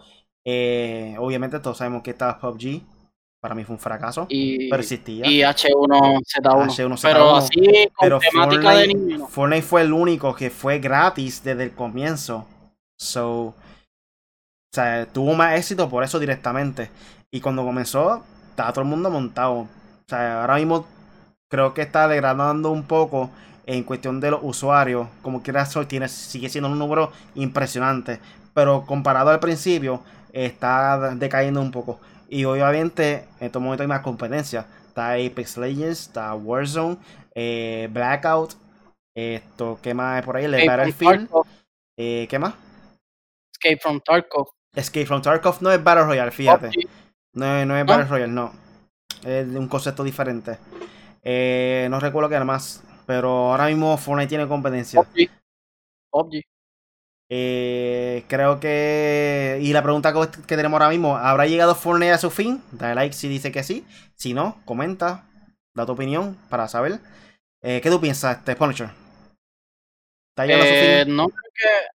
[0.45, 2.81] Eh, obviamente todos sabemos que está PUBG.
[3.41, 4.25] Para mí fue un fracaso.
[4.29, 5.25] Y, persistía.
[5.27, 6.23] Y H1Z1.
[6.41, 6.99] H1Z1.
[7.01, 9.27] Pero así con temática de niño.
[9.27, 12.47] Fortnite fue el único que fue gratis desde el comienzo.
[12.97, 13.55] So, o
[14.73, 16.89] sea, tuvo más éxito por eso directamente.
[17.29, 19.53] Y cuando comenzó, estaba todo el mundo montado.
[19.53, 19.69] O
[20.07, 20.87] sea, ahora mismo
[21.49, 23.29] creo que está degradando un poco
[23.65, 25.07] en cuestión de los usuarios.
[25.21, 28.19] Como quiera, tiene, sigue siendo un número impresionante.
[28.53, 31.99] Pero comparado al principio, está decayendo un poco.
[32.29, 34.65] Y obviamente, en estos momentos hay más competencia.
[34.87, 36.97] Está Apex Legends, está Warzone,
[37.33, 38.53] eh, Blackout.
[39.15, 40.45] Esto, ¿qué más hay por ahí?
[40.45, 41.29] El Battlefield.
[41.97, 42.53] Eh, ¿Qué más?
[43.53, 44.47] Escape from Tarkov.
[44.73, 46.69] Escape from Tarkov no es Battle Royale, fíjate.
[47.33, 48.51] No, no es Battle Royale, no.
[49.23, 50.57] Es un concepto diferente.
[51.25, 52.81] Eh, no recuerdo qué era más.
[53.05, 55.01] Pero ahora mismo Fortnite tiene competencia.
[56.11, 56.43] PUBG.
[57.29, 59.59] Eh, creo que.
[59.61, 60.13] Y la pregunta
[60.47, 62.63] que tenemos ahora mismo: ¿habrá llegado Fortnite a su fin?
[62.71, 63.85] Dale like si dice que sí.
[64.15, 65.25] Si no, comenta,
[65.73, 66.99] da tu opinión para saber.
[67.61, 68.89] Eh, ¿Qué tú piensas, este Punisher?
[70.29, 70.83] ¿Está llegando a su fin?
[70.83, 71.27] Eh, no,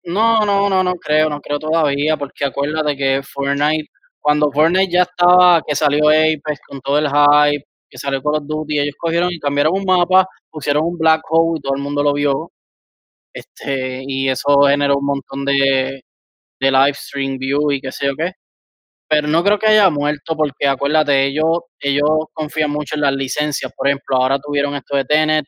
[0.04, 3.88] no, no, no, no creo, no creo todavía, porque acuérdate que Fortnite,
[4.20, 8.46] cuando Fortnite ya estaba, que salió Apex con todo el hype, que salió Call of
[8.46, 12.02] Duty, ellos cogieron y cambiaron un mapa, pusieron un black hole y todo el mundo
[12.02, 12.52] lo vio.
[13.34, 16.02] Este, y eso generó un montón de,
[16.60, 18.32] de live stream view y qué sé yo qué.
[19.08, 23.72] Pero no creo que haya muerto porque acuérdate, ellos, ellos confían mucho en las licencias.
[23.76, 25.46] Por ejemplo, ahora tuvieron esto de Tenet.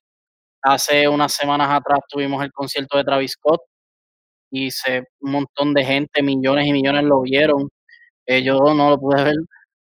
[0.63, 3.61] Hace unas semanas atrás tuvimos el concierto de Travis Scott
[4.51, 7.69] y se, un montón de gente, millones y millones lo vieron.
[8.27, 9.37] Eh, yo no lo pude ver,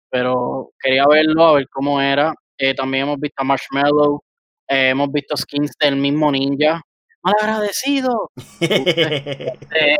[0.09, 2.33] pero quería verlo, a ver cómo era.
[2.57, 4.21] Eh, también hemos visto a Marshmallow,
[4.69, 6.81] eh, hemos visto skins del mismo ninja,
[7.23, 8.31] agradecido.
[8.61, 9.97] Este,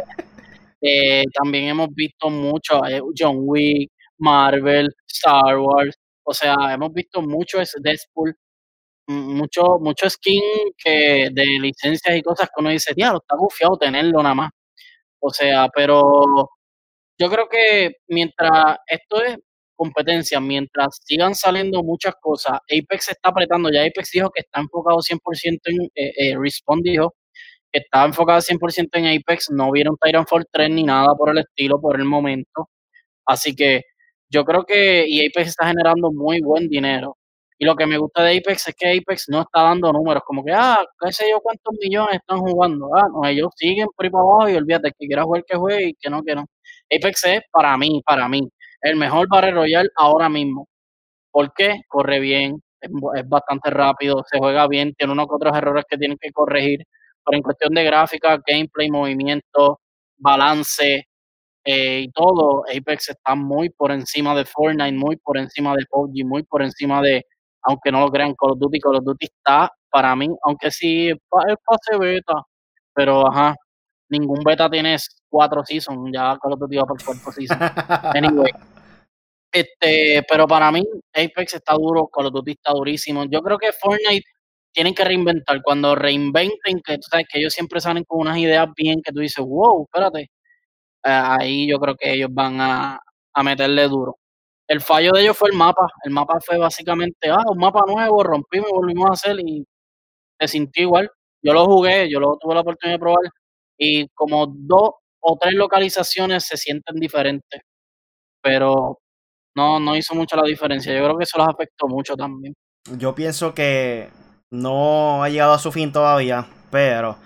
[0.81, 2.81] eh, también hemos visto mucho
[3.17, 8.35] John Wick, Marvel, Star Wars, o sea, hemos visto mucho Deadpool,
[9.07, 10.41] mucho, mucho skin
[10.77, 14.51] que de licencias y cosas que uno dice, lo está bufiado tenerlo nada más.
[15.19, 16.49] O sea, pero
[17.19, 19.37] yo creo que mientras esto es
[19.75, 25.01] competencia, mientras sigan saliendo muchas cosas, Apex está apretando, ya Apex dijo que está enfocado
[25.01, 26.37] 100% en, eh, eh,
[26.83, 27.15] dijo
[27.71, 31.79] que está enfocado 100% en Apex, no vieron Titanfall 3 ni nada por el estilo
[31.81, 32.69] por el momento,
[33.25, 33.83] así que
[34.29, 37.17] yo creo que y Apex está generando muy buen dinero.
[37.57, 40.43] Y lo que me gusta de Apex es que Apex no está dando números, como
[40.43, 42.89] que, ah, qué sé yo cuántos millones están jugando.
[42.95, 45.89] Ah, no, ellos siguen por ahí para abajo y olvídate que quiera jugar que juegue
[45.89, 46.45] y que no, que no.
[46.93, 48.41] Apex es para mí, para mí,
[48.85, 50.67] el mejor Battle Royale ahora mismo.
[51.31, 51.81] ¿Por qué?
[51.87, 52.91] Corre bien, es,
[53.27, 56.85] bastante rápido, se juega bien, tiene unos otros errores que tienen que corregir,
[57.25, 59.79] pero en cuestión de gráfica, gameplay, movimiento,
[60.17, 61.07] balance
[61.63, 66.25] eh, y todo, Apex está muy por encima de Fortnite, muy por encima de PUBG,
[66.25, 67.25] muy por encima de,
[67.63, 71.09] aunque no lo crean, Call of Duty, Call of Duty está para mí, aunque sí
[71.09, 71.17] es
[71.65, 72.43] pase beta,
[72.93, 73.55] pero ajá,
[74.09, 74.95] ningún beta tiene
[75.27, 77.57] cuatro seasons, ya Call of Duty va por cuarto season.
[78.15, 78.74] Anyway.
[79.55, 80.83] Este, pero para mí,
[81.13, 83.23] Apex está duro, Call of Duty está durísimo.
[83.31, 84.25] Yo creo que Fortnite
[84.73, 85.61] tienen que reinventar.
[85.63, 89.21] Cuando reinventen, que tú sabes que ellos siempre salen con unas ideas bien que tú
[89.21, 90.23] dices, wow, espérate.
[90.23, 90.27] Eh,
[91.05, 92.99] ahí yo creo que ellos van a,
[93.33, 94.17] a meterle duro.
[94.67, 95.87] El fallo de ellos fue el mapa.
[96.03, 99.65] El mapa fue básicamente, ah, un mapa nuevo, rompimos, volvimos a hacer y
[100.39, 101.11] se sintió igual.
[101.43, 103.23] Yo lo jugué, yo lo tuve la oportunidad de probar
[103.77, 104.91] y como dos
[105.21, 107.61] o tres localizaciones se sienten diferentes.
[108.41, 108.99] Pero
[109.55, 110.93] no, no hizo mucha la diferencia.
[110.93, 112.53] Yo creo que eso los afectó mucho también.
[112.97, 114.09] Yo pienso que
[114.51, 117.17] no ha llegado a su fin todavía, pero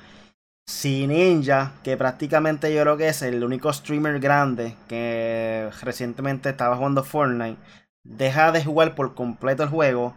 [0.67, 6.77] si Ninja, que prácticamente yo creo que es el único streamer grande que recientemente estaba
[6.77, 7.57] jugando Fortnite,
[8.05, 10.15] deja de jugar por completo el juego,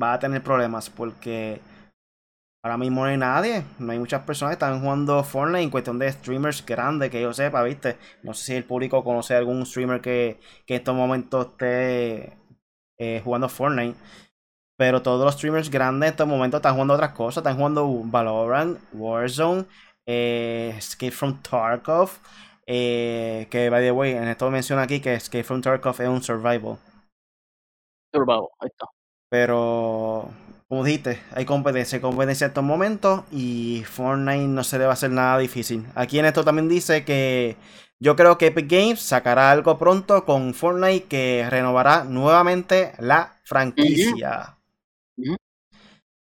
[0.00, 1.60] va a tener problemas porque
[2.66, 6.00] Ahora mismo no hay nadie, no hay muchas personas que están jugando Fortnite en cuestión
[6.00, 7.96] de streamers grandes que yo sepa, ¿viste?
[8.24, 12.36] No sé si el público conoce algún streamer que, que en estos momentos esté
[12.98, 13.96] eh, jugando Fortnite.
[14.76, 17.36] Pero todos los streamers grandes en estos momentos están jugando otras cosas.
[17.38, 19.66] Están jugando Valorant, Warzone,
[20.06, 22.10] eh, Escape from Tarkov,
[22.66, 26.20] Eh, que, by the way, en esto menciona aquí que Escape from Tarkov es un
[26.20, 26.78] survival.
[28.12, 28.86] Survival, ahí está.
[29.28, 30.30] Pero,
[30.68, 35.38] como dijiste, hay competencia, competencia en estos momentos y Fortnite no se debe hacer nada
[35.38, 35.86] difícil.
[35.94, 37.56] Aquí en esto también dice que
[38.00, 44.58] yo creo que Epic Games sacará algo pronto con Fortnite que renovará nuevamente la franquicia.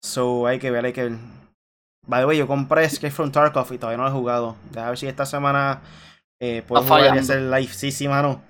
[0.02, 1.18] So, hay que ver, hay que ver.
[2.06, 4.56] By the way, yo compré Escape from Tarkov y todavía no lo he jugado.
[4.76, 5.82] A ver si esta semana
[6.40, 7.72] eh, puedo jugar y hacer live.
[7.72, 8.42] Sí, sí, mano.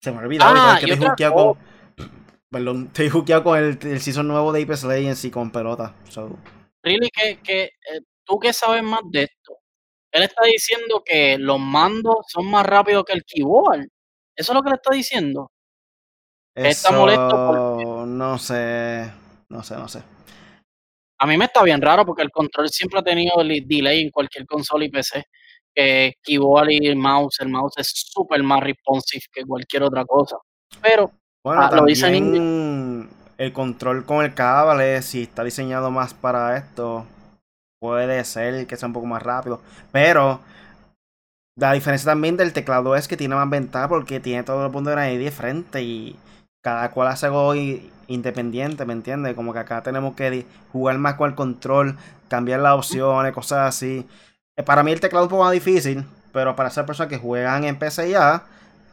[0.00, 1.58] Se me olvidó ah, que te juqueado con.
[2.52, 5.94] Perdón, te juqueado con el, el season nuevo de Apex Legends y con pelota.
[6.08, 6.38] So.
[6.82, 9.58] Really, que, que eh, tú que sabes más de esto.
[10.12, 13.88] Él está diciendo que los mandos son más rápidos que el keyboard.
[14.36, 15.50] ¿Eso es lo que le está diciendo?
[16.54, 19.10] está molesto No sé.
[19.48, 20.02] No sé, no sé.
[21.18, 24.44] A mí me está bien raro porque el control siempre ha tenido delay en cualquier
[24.44, 25.24] consola y PC.
[25.74, 30.36] Eh, keyboard y el mouse, el mouse es súper más responsive que cualquier otra cosa.
[30.82, 31.10] Pero
[31.44, 37.04] bueno, ah, lo dicen el control con el cable, si está diseñado más para esto,
[37.80, 39.60] puede ser que sea un poco más rápido.
[39.90, 40.40] Pero
[41.56, 44.90] la diferencia también del teclado es que tiene más ventaja porque tiene todo el punto
[44.90, 46.16] de ahí de frente y
[46.62, 47.54] cada cual hace algo
[48.06, 49.34] independiente, ¿me entiendes?
[49.34, 54.06] Como que acá tenemos que jugar más con el control, cambiar las opciones, cosas así.
[54.56, 57.18] Eh, para mí el teclado es un poco más difícil, pero para esas personas que
[57.18, 58.16] juegan en PC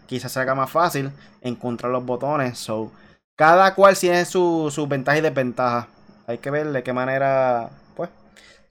[0.10, 2.58] quizás sea más fácil encontrar los botones.
[2.58, 2.92] So,
[3.36, 5.86] cada cual tiene sus su ventajas y desventajas.
[6.26, 8.10] Hay que ver de qué manera, pues,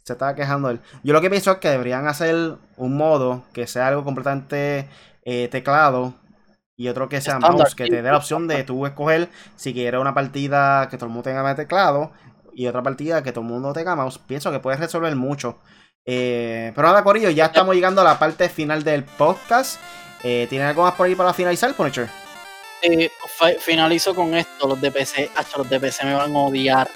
[0.02, 0.80] se está quejando él.
[1.04, 4.88] Yo lo que pienso es que deberían hacer un modo que sea algo completamente
[5.24, 6.14] eh, teclado
[6.76, 10.00] y otro que sea mouse, que te dé la opción de tú escoger si quieres
[10.00, 12.12] una partida que todo el mundo tenga teclado
[12.52, 14.18] y otra partida que todo el mundo tenga mouse.
[14.18, 15.58] Pienso que puedes resolver mucho.
[16.04, 19.78] Eh, pero nada, Corillo, ya estamos llegando a la parte final del podcast.
[20.22, 22.08] Eh, ¿Tienen algo más por ahí para finalizar, Punisher?
[22.82, 23.10] Eh,
[23.60, 24.68] finalizo con esto.
[24.68, 26.90] Los de PC, hasta los de PC me van a odiar.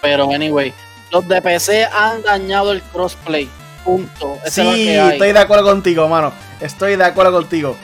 [0.00, 0.72] Pero, anyway,
[1.10, 3.48] los de PC han dañado el crossplay.
[3.84, 4.38] Punto.
[4.46, 6.32] sí, estoy de acuerdo contigo, mano.
[6.60, 7.76] Estoy de acuerdo contigo.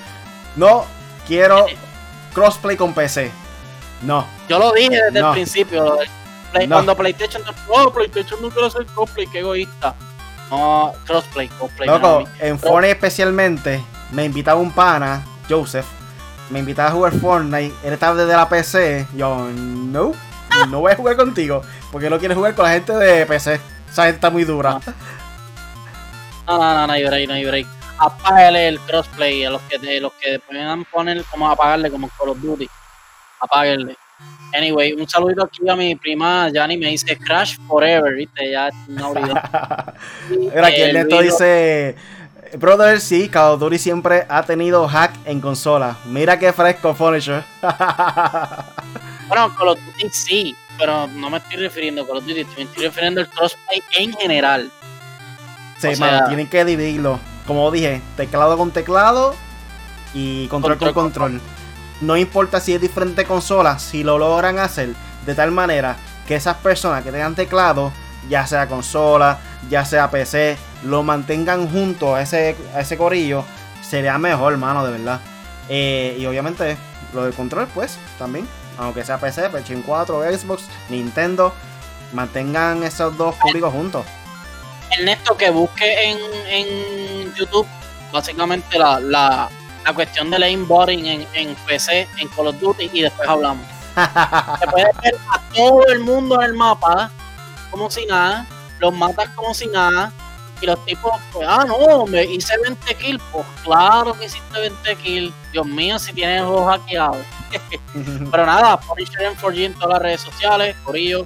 [0.57, 0.87] No
[1.27, 1.67] quiero
[2.33, 3.31] crossplay con PC.
[4.03, 4.27] No.
[4.49, 5.99] Yo lo dije desde el principio.
[6.69, 9.95] Cuando PlayStation no, PlayStation no quiere hacer crossplay, qué egoísta.
[10.51, 11.89] No, crossplay, crossplay.
[11.89, 13.81] Loco, en Fortnite especialmente,
[14.13, 15.87] me invitaba un pana, Joseph,
[16.51, 20.13] me invitaba a jugar Fortnite, él estaba desde la PC, yo, no,
[20.69, 23.61] no voy a jugar contigo, porque no quieres jugar con la gente de PC.
[23.91, 24.81] Esa gente está muy dura.
[26.47, 30.01] No, no, no, no hay break, no hay break apáguele el crossplay a los que
[30.01, 32.69] los que puedan poner como apagarle como Call of Duty.
[33.41, 33.97] Apáguenle.
[34.53, 39.11] Anyway, un saludito aquí a mi prima Yanni me dice Crash Forever, viste, ya no
[39.11, 39.35] olvidó.
[40.31, 41.95] Mira, aquí el neto dice
[42.59, 45.97] Brother, sí, Call of Duty siempre ha tenido hack en consola.
[46.07, 47.45] Mira qué fresco, Punisher.
[49.29, 52.63] bueno, Call of Duty sí, pero no me estoy refiriendo a Call of Duty, me
[52.65, 54.71] estoy refiriendo al crossplay en general.
[55.79, 57.19] Sí, mano, tienen que dividirlo
[57.51, 59.35] como dije, teclado con teclado
[60.15, 61.41] y control, con control.
[62.01, 64.91] No importa si es diferente consola, si lo logran hacer
[65.27, 65.97] de tal manera
[66.29, 67.91] que esas personas que tengan teclado,
[68.29, 73.45] ya sea consola, ya sea PC, lo mantengan junto a ese, a ese corillo,
[73.83, 75.21] sería mejor, hermano, de verdad.
[75.69, 76.77] Eh, y obviamente
[77.13, 78.49] lo del control, pues, también.
[78.79, 81.53] Aunque sea PC, PlayStation 4, Xbox, Nintendo,
[82.13, 84.05] mantengan esos dos públicos juntos.
[84.91, 86.19] Ernesto, que busque en,
[86.49, 87.67] en YouTube
[88.13, 89.49] básicamente la, la,
[89.85, 93.67] la cuestión del aimbotting en, en PC, en Call of Duty, y después hablamos.
[94.61, 97.11] Se puede ver a todo el mundo en el mapa
[97.71, 98.47] como si nada,
[98.79, 100.13] los matas como si nada,
[100.61, 103.23] y los tipos, pues, ah, no, me hice 20 kills.
[103.33, 105.35] Pues claro que hiciste 20 kills.
[105.53, 107.25] Dios mío, si tienes ojos hackeados.
[108.31, 111.25] Pero nada, Punisher en 4G en todas las redes sociales, por ello,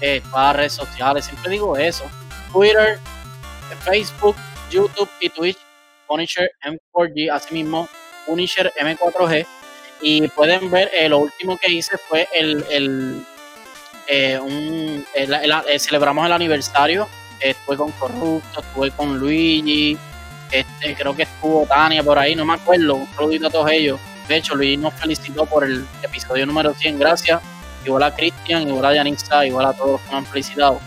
[0.00, 2.04] eh, todas las redes sociales, siempre digo eso.
[2.52, 2.98] Twitter,
[3.82, 4.36] Facebook,
[4.70, 5.58] YouTube y Twitch,
[6.06, 7.88] Punisher M4G, asimismo
[8.26, 9.46] Punisher M4G.
[10.02, 13.24] Y pueden ver, eh, lo último que hice fue el, el,
[14.06, 17.08] eh, un, eh, celebramos el aniversario.
[17.40, 19.98] Estuve con Corrupto, estuve con Luigi,
[20.50, 22.94] este, creo que estuvo Tania por ahí, no me acuerdo.
[22.94, 24.00] Un saludito a todos ellos.
[24.28, 27.42] De hecho, Luigi nos felicitó por el episodio número 100, gracias.
[27.84, 30.80] Igual a Cristian, igual a Yanissa, igual a todos que nos han felicitado.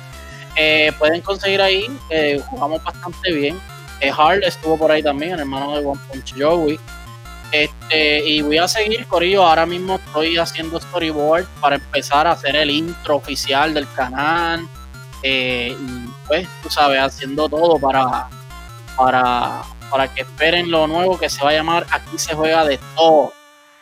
[0.55, 3.59] Eh, pueden conseguir ahí, eh, jugamos bastante bien.
[3.99, 6.79] Eh, Hard estuvo por ahí también, hermano de One Punch Joey.
[7.51, 9.45] Este, y voy a seguir, Corillo.
[9.45, 14.67] Ahora mismo estoy haciendo storyboard para empezar a hacer el intro oficial del canal.
[16.27, 18.29] Pues, tú sabes, haciendo todo para,
[18.95, 22.79] para para que esperen lo nuevo que se va a llamar Aquí se juega de
[22.95, 23.33] todo.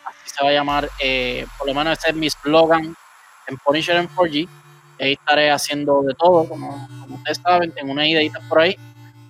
[0.04, 2.94] Así se va a llamar, eh, por lo menos ese es mi slogan
[3.46, 4.48] en Punisher en 4G.
[5.00, 8.76] Ahí estaré haciendo de todo, como, ustedes saben, tengo una ideita por ahí,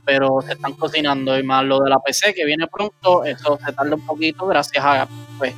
[0.05, 3.73] pero se están cocinando y más lo de la PC que viene pronto, eso se
[3.73, 5.55] tarda un poquito gracias a pues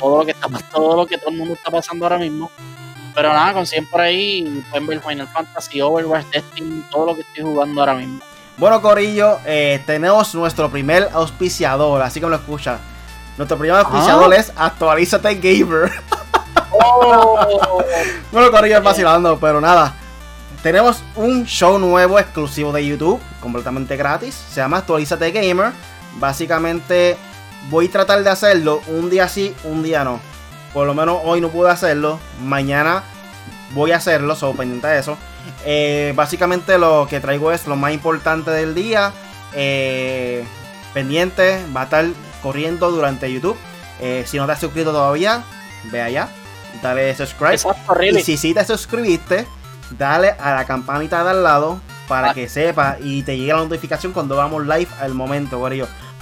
[0.00, 2.50] todo lo que está todo lo que todo el mundo está pasando ahora mismo.
[3.14, 7.44] Pero nada, consiguen por ahí, pueden ver Final Fantasy, Overwatch, Destiny, todo lo que estoy
[7.44, 8.20] jugando ahora mismo.
[8.56, 12.78] Bueno, Corillo, eh, tenemos nuestro primer auspiciador, así que me lo escucha.
[13.36, 15.90] Nuestro primer auspiciador es Actualízate Gamer.
[16.70, 17.82] Oh.
[18.32, 19.94] bueno, Corillo es vacilando, pero nada.
[20.62, 24.34] Tenemos un show nuevo exclusivo de YouTube, completamente gratis.
[24.34, 25.72] Se llama Actualízate Gamer.
[26.18, 27.16] Básicamente
[27.68, 30.20] voy a tratar de hacerlo un día sí, un día no.
[30.72, 32.18] Por lo menos hoy no pude hacerlo.
[32.40, 33.02] Mañana
[33.74, 35.18] voy a hacerlo, solo pendiente de eso.
[35.64, 39.12] Eh, básicamente lo que traigo es lo más importante del día.
[39.54, 40.44] Eh,
[40.94, 42.06] pendiente, va a estar
[42.42, 43.56] corriendo durante YouTube.
[44.00, 45.42] Eh, si no te has suscrito todavía,
[45.90, 46.28] ve allá,
[46.82, 47.58] dale subscribe.
[48.18, 49.46] Y si sí te suscribiste,
[49.90, 52.34] dale a la campanita de al lado para ah.
[52.34, 55.58] que sepa y te llegue la notificación cuando vamos live al momento,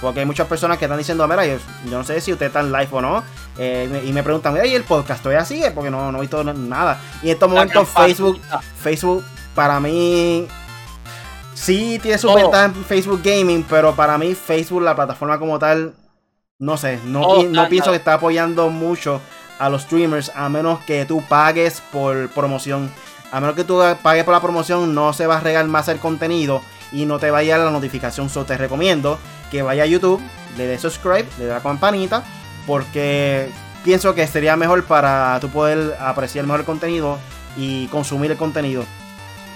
[0.01, 2.61] Porque hay muchas personas que están diciendo, mira, yo, yo no sé si usted está
[2.61, 3.23] en live o no.
[3.57, 5.69] Eh, y me preguntan, ¿y el podcast todavía sigue?
[5.71, 6.99] Porque no, no he visto nada.
[7.21, 8.41] Y en estos momentos Facebook,
[8.81, 9.23] Facebook
[9.53, 10.47] para mí
[11.53, 15.93] sí tiene su ventaja en Facebook Gaming, pero para mí Facebook, la plataforma como tal,
[16.57, 19.21] no sé, no, no pienso que está apoyando mucho
[19.59, 22.91] a los streamers a menos que tú pagues por promoción.
[23.31, 25.99] A menos que tú pagues por la promoción, no se va a regar más el
[25.99, 26.61] contenido
[26.91, 28.29] y no te vaya la notificación.
[28.29, 29.19] So te recomiendo
[29.51, 30.21] que vaya a YouTube,
[30.57, 32.23] le dé subscribe, le dé la campanita,
[32.65, 33.49] porque
[33.83, 37.19] pienso que sería mejor para tú poder apreciar mejor el contenido
[37.57, 38.85] y consumir el contenido.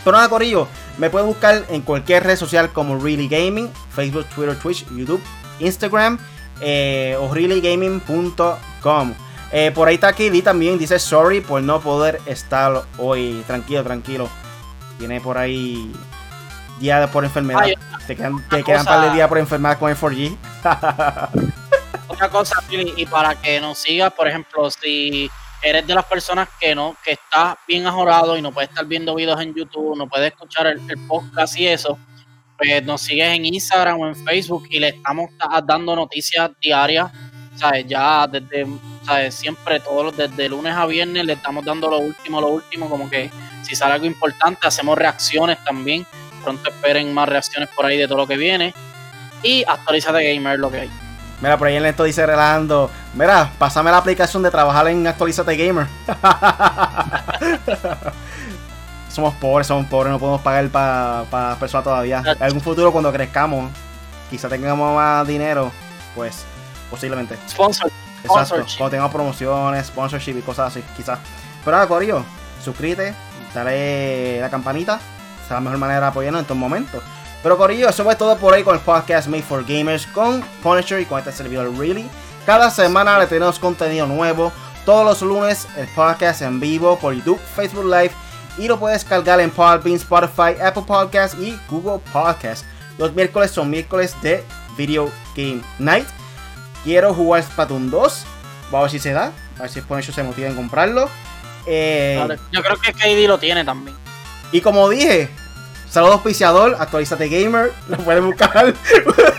[0.04, 0.68] Pero nada, Corillo,
[1.00, 5.22] me puedes buscar en cualquier red social como Really Gaming, Facebook, Twitter, Twitch, YouTube,
[5.60, 6.20] Instagram
[6.62, 9.14] eh, o reallygaming.com.
[9.52, 13.44] Eh, por ahí está Kili también, dice sorry por no poder estar hoy.
[13.48, 14.30] Tranquilo, tranquilo.
[15.00, 15.92] Tiene por ahí
[16.80, 17.66] días por enfermedad.
[18.06, 20.38] te quedan, te quedan par de días por enfermedad con el 4G.
[22.08, 25.30] Otra cosa, y para que nos sigas, por ejemplo, si
[25.62, 29.16] eres de las personas que no, que está bien ajorado y no puedes estar viendo
[29.16, 31.98] videos en YouTube, no puedes escuchar el, podcast y eso,
[32.58, 35.30] pues nos sigues en Instagram o en Facebook y le estamos
[35.66, 37.12] dando noticias diarias,
[37.56, 37.86] ¿sabes?
[37.88, 38.68] Ya desde,
[39.06, 39.36] ¿sabes?
[39.36, 43.10] Siempre, todos los, desde lunes a viernes le estamos dando lo último, lo último, como
[43.10, 43.32] que
[43.64, 46.06] si sale algo importante, hacemos reacciones también.
[46.46, 48.72] Pronto esperen más reacciones por ahí de todo lo que viene.
[49.42, 50.92] Y actualízate gamer lo que hay.
[51.42, 52.92] Mira, por ahí en esto dice relajando.
[53.16, 55.88] Mira, pásame la aplicación de trabajar en Actualizate Gamer.
[59.10, 62.22] somos pobres, somos pobres, no podemos pagar para pa personas todavía.
[62.24, 63.72] En algún futuro, cuando crezcamos,
[64.30, 65.72] quizá tengamos más dinero,
[66.14, 66.46] pues
[66.92, 67.38] posiblemente.
[67.50, 67.92] Sponsor.
[68.24, 68.66] Exacto.
[68.78, 71.18] Cuando tengamos promociones, sponsorship y cosas así, quizás.
[71.64, 72.24] Pero nada, Corio,
[72.64, 73.16] suscríbete,
[73.54, 75.00] dale la campanita.
[75.46, 77.04] Es la mejor manera de apoyarnos en estos momentos.
[77.44, 81.00] Pero Corillo, eso fue todo por ahí con el podcast Made for Gamers con Punisher
[81.00, 82.10] y con este servidor Really.
[82.46, 84.52] Cada semana le tenemos contenido nuevo.
[84.84, 88.12] Todos los lunes el podcast en vivo por YouTube, Facebook Live
[88.58, 92.66] y lo puedes cargar en Podbean, Spotify, Apple Podcasts y Google Podcasts.
[92.98, 94.44] Los miércoles son miércoles de
[94.78, 96.08] Video Game Night.
[96.84, 98.26] Quiero jugar Splatoon 2.
[98.72, 99.32] Vamos a ver si se da.
[99.58, 101.10] A ver si Punisher se motiva en comprarlo.
[101.68, 104.05] Eh, yo creo que KD lo tiene también.
[104.56, 105.30] Y como dije,
[105.90, 108.74] Saludos auspiciador, actualízate gamer, lo pueden buscar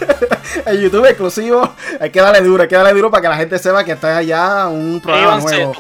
[0.67, 1.75] en YouTube exclusivo.
[1.99, 4.19] Hay que darle duro, hay que darle duro para que la gente sepa que está
[4.19, 5.73] allá un programa nuevo.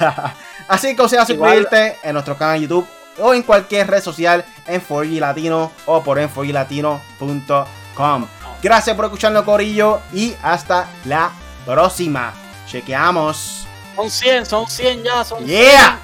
[0.68, 2.86] Así que o sea, suscribirte en nuestro canal de YouTube
[3.18, 8.26] o en cualquier red social en 4G Latino o por en 4Glatino.com.
[8.62, 11.32] Gracias por escucharnos, Corillo, y hasta la
[11.66, 12.32] próxima.
[12.66, 13.66] Chequeamos.
[13.94, 15.98] Son 100, son 100 ya, son yeah.